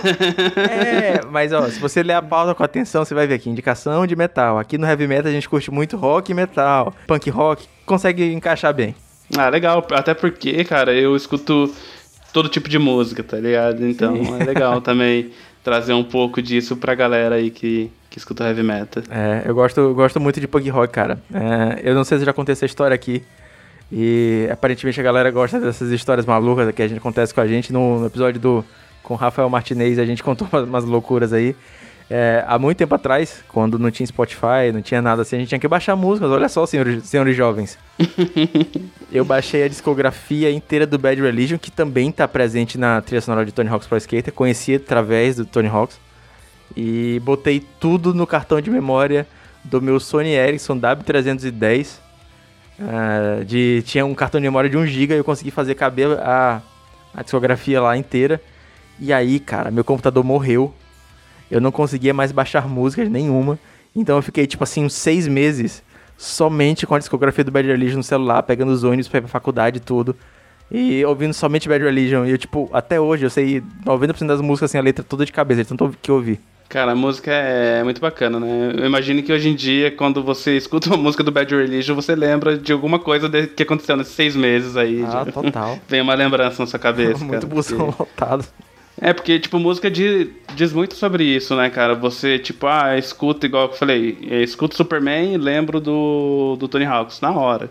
[0.57, 4.07] é, mas ó, se você ler a pauta com atenção, você vai ver aqui, indicação
[4.07, 4.59] de metal.
[4.59, 6.95] Aqui no Heavy Metal a gente curte muito rock e metal.
[7.07, 8.95] Punk rock, consegue encaixar bem.
[9.37, 9.87] Ah, legal.
[9.93, 11.73] Até porque, cara, eu escuto
[12.33, 13.87] todo tipo de música, tá ligado?
[13.87, 14.41] Então Sim.
[14.41, 15.31] é legal também
[15.63, 19.03] trazer um pouco disso pra galera aí que, que escuta heavy metal.
[19.11, 21.19] É, eu gosto, gosto muito de punk rock, cara.
[21.33, 23.23] É, eu não sei se já contei essa história aqui.
[23.91, 27.73] E aparentemente a galera gosta dessas histórias malucas que a gente acontece com a gente.
[27.73, 28.65] No, no episódio do
[29.03, 31.55] com Rafael Martinez a gente contou umas loucuras aí.
[32.09, 35.49] É, há muito tempo atrás, quando não tinha Spotify, não tinha nada assim, a gente
[35.49, 36.31] tinha que baixar músicas.
[36.31, 37.79] Olha só, senhores, senhores jovens.
[39.11, 43.45] eu baixei a discografia inteira do Bad Religion, que também está presente na trilha sonora
[43.45, 44.33] de Tony Hawk's Pro Skater.
[44.33, 45.99] Conheci através do Tony Hawk's.
[46.77, 49.27] E botei tudo no cartão de memória
[49.63, 52.05] do meu Sony Ericsson W310.
[52.77, 56.19] Uh, de, tinha um cartão de memória de 1 GB e eu consegui fazer caber
[56.19, 56.61] a,
[57.15, 58.41] a discografia lá inteira.
[59.01, 60.75] E aí, cara, meu computador morreu
[61.55, 63.57] eu não conseguia mais baixar músicas nenhuma.
[63.95, 65.85] Então eu fiquei, tipo assim, uns seis meses
[66.19, 69.29] somente com a discografia do Bad Religion no celular, pegando os ônibus pra ir pra
[69.29, 70.17] faculdade e tudo.
[70.69, 72.25] E ouvindo somente Bad Religion.
[72.25, 75.31] E eu, tipo, até hoje eu sei 90% das músicas, assim, a letra toda de
[75.31, 76.41] cabeça, de tanto que eu ouvi.
[76.69, 78.73] Cara, a música é muito bacana, né?
[78.77, 82.17] Eu imagino que hoje em dia, quando você escuta uma música do Bad Religion, você
[82.17, 85.05] lembra de alguma coisa que aconteceu nesses seis meses aí.
[85.07, 85.31] Ah, de...
[85.31, 85.79] total.
[85.87, 87.23] Vem uma lembrança na sua cabeça.
[87.23, 88.03] muito cara, busão porque...
[88.03, 88.45] lotado.
[89.01, 91.95] É, porque, tipo, música diz, muito sobre isso, né, cara?
[91.95, 97.21] Você, tipo, ah, escuta, igual eu falei, escuto Superman e lembro do, do Tony Hawks
[97.21, 97.71] na hora.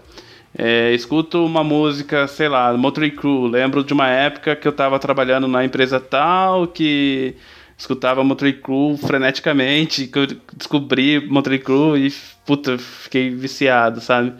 [0.56, 5.00] É, escuto uma música, sei lá, Motley Crue, lembro de uma época que eu tava
[5.00, 7.36] trabalhando na empresa tal, que
[7.78, 12.14] escutava Motley Crue freneticamente, que eu descobri Motley Crue e,
[12.46, 14.34] puta, fiquei viciado, sabe?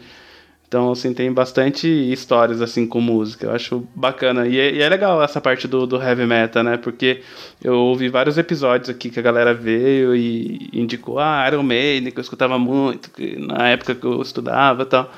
[0.74, 3.46] Então, assim, tem bastante histórias, assim, com música.
[3.46, 4.44] Eu acho bacana.
[4.48, 6.76] E é, e é legal essa parte do, do, heavy metal, né?
[6.76, 7.20] Porque
[7.62, 12.18] eu ouvi vários episódios aqui que a galera veio e indicou, ah, Iron Maiden, que
[12.18, 13.08] eu escutava muito,
[13.38, 15.12] na época que eu estudava e tal.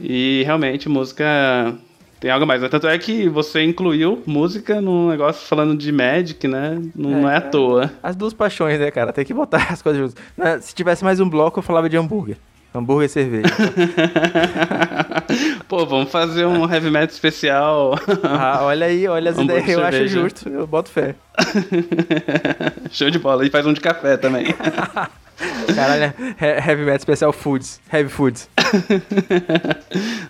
[0.00, 1.26] E, realmente, música
[2.20, 2.62] tem algo mais.
[2.62, 2.68] Né?
[2.68, 6.80] Tanto é que você incluiu música num negócio falando de Magic, né?
[6.94, 7.90] Não é, não é à toa.
[8.00, 9.12] As duas paixões, né, cara?
[9.12, 10.24] Tem que botar as coisas juntas.
[10.38, 12.36] Né, se tivesse mais um bloco, eu falava de hambúrguer.
[12.74, 13.48] Hambúrguer e cerveja.
[15.68, 17.98] Pô, vamos fazer um heavy metal especial.
[18.22, 19.68] ah, olha aí, olha as ideias.
[19.68, 21.14] Eu acho justo, eu boto fé.
[22.90, 23.46] Show de bola.
[23.46, 24.46] E faz um de café também.
[25.74, 27.80] Caralho, heavy metal especial foods.
[27.92, 28.48] Heavy foods.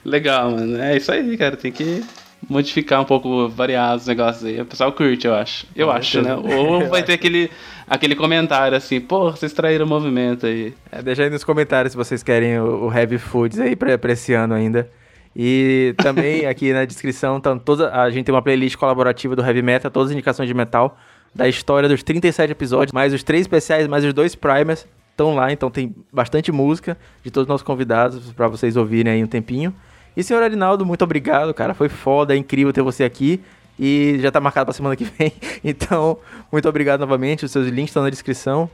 [0.05, 0.81] Legal, mano.
[0.81, 1.57] É isso aí, cara.
[1.57, 2.03] Tem que
[2.49, 4.61] modificar um pouco, variar os negócios aí.
[4.61, 5.67] O pessoal curte, eu acho.
[5.77, 6.35] Eu acho, né?
[6.35, 7.51] Ou vai ter aquele,
[7.93, 10.73] aquele comentário assim, pô, vocês traíram o movimento aí.
[10.91, 14.13] É, deixa aí nos comentários se vocês querem o, o Heavy Foods aí pra, pra
[14.13, 14.91] esse ano ainda.
[15.37, 19.61] E também aqui na descrição, então, toda, a gente tem uma playlist colaborativa do Heavy
[19.61, 20.97] Metal, todas as indicações de metal,
[21.35, 25.53] da história dos 37 episódios, mais os três especiais, mais os dois primers estão lá,
[25.53, 29.75] então tem bastante música de todos os nossos convidados para vocês ouvirem aí um tempinho.
[30.17, 31.75] E senhor Arinaldo, muito obrigado, cara.
[31.75, 33.41] Foi foda, é incrível ter você aqui.
[33.85, 35.33] E já tá marcado pra semana que vem.
[35.65, 36.17] Então,
[36.53, 37.45] muito obrigado novamente.
[37.45, 38.71] Os seus links estão na descrição.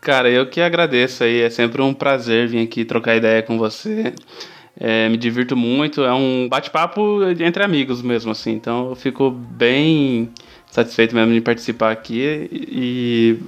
[0.00, 1.42] Cara, eu que agradeço aí.
[1.42, 4.14] É sempre um prazer vir aqui trocar ideia com você.
[4.80, 6.02] É, me divirto muito.
[6.02, 8.52] É um bate-papo entre amigos mesmo, assim.
[8.52, 10.30] Então eu fico bem
[10.70, 13.38] satisfeito mesmo de participar aqui e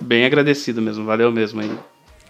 [0.00, 1.04] bem agradecido mesmo.
[1.04, 1.70] Valeu mesmo aí.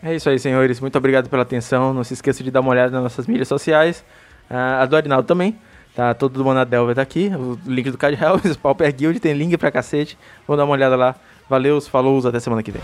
[0.02, 0.80] É isso aí, senhores.
[0.80, 1.94] Muito obrigado pela atenção.
[1.94, 4.04] Não se esqueça de dar uma olhada nas nossas mídias sociais.
[4.50, 5.56] Uh, a do Arinaldo também.
[6.00, 7.30] Tá, todo mundo na Delva tá aqui.
[7.36, 10.16] O link do Card House, Pauper Guild, tem link pra cacete.
[10.48, 11.14] Vamos dar uma olhada lá.
[11.46, 12.80] Valeu, falou, até semana que vem.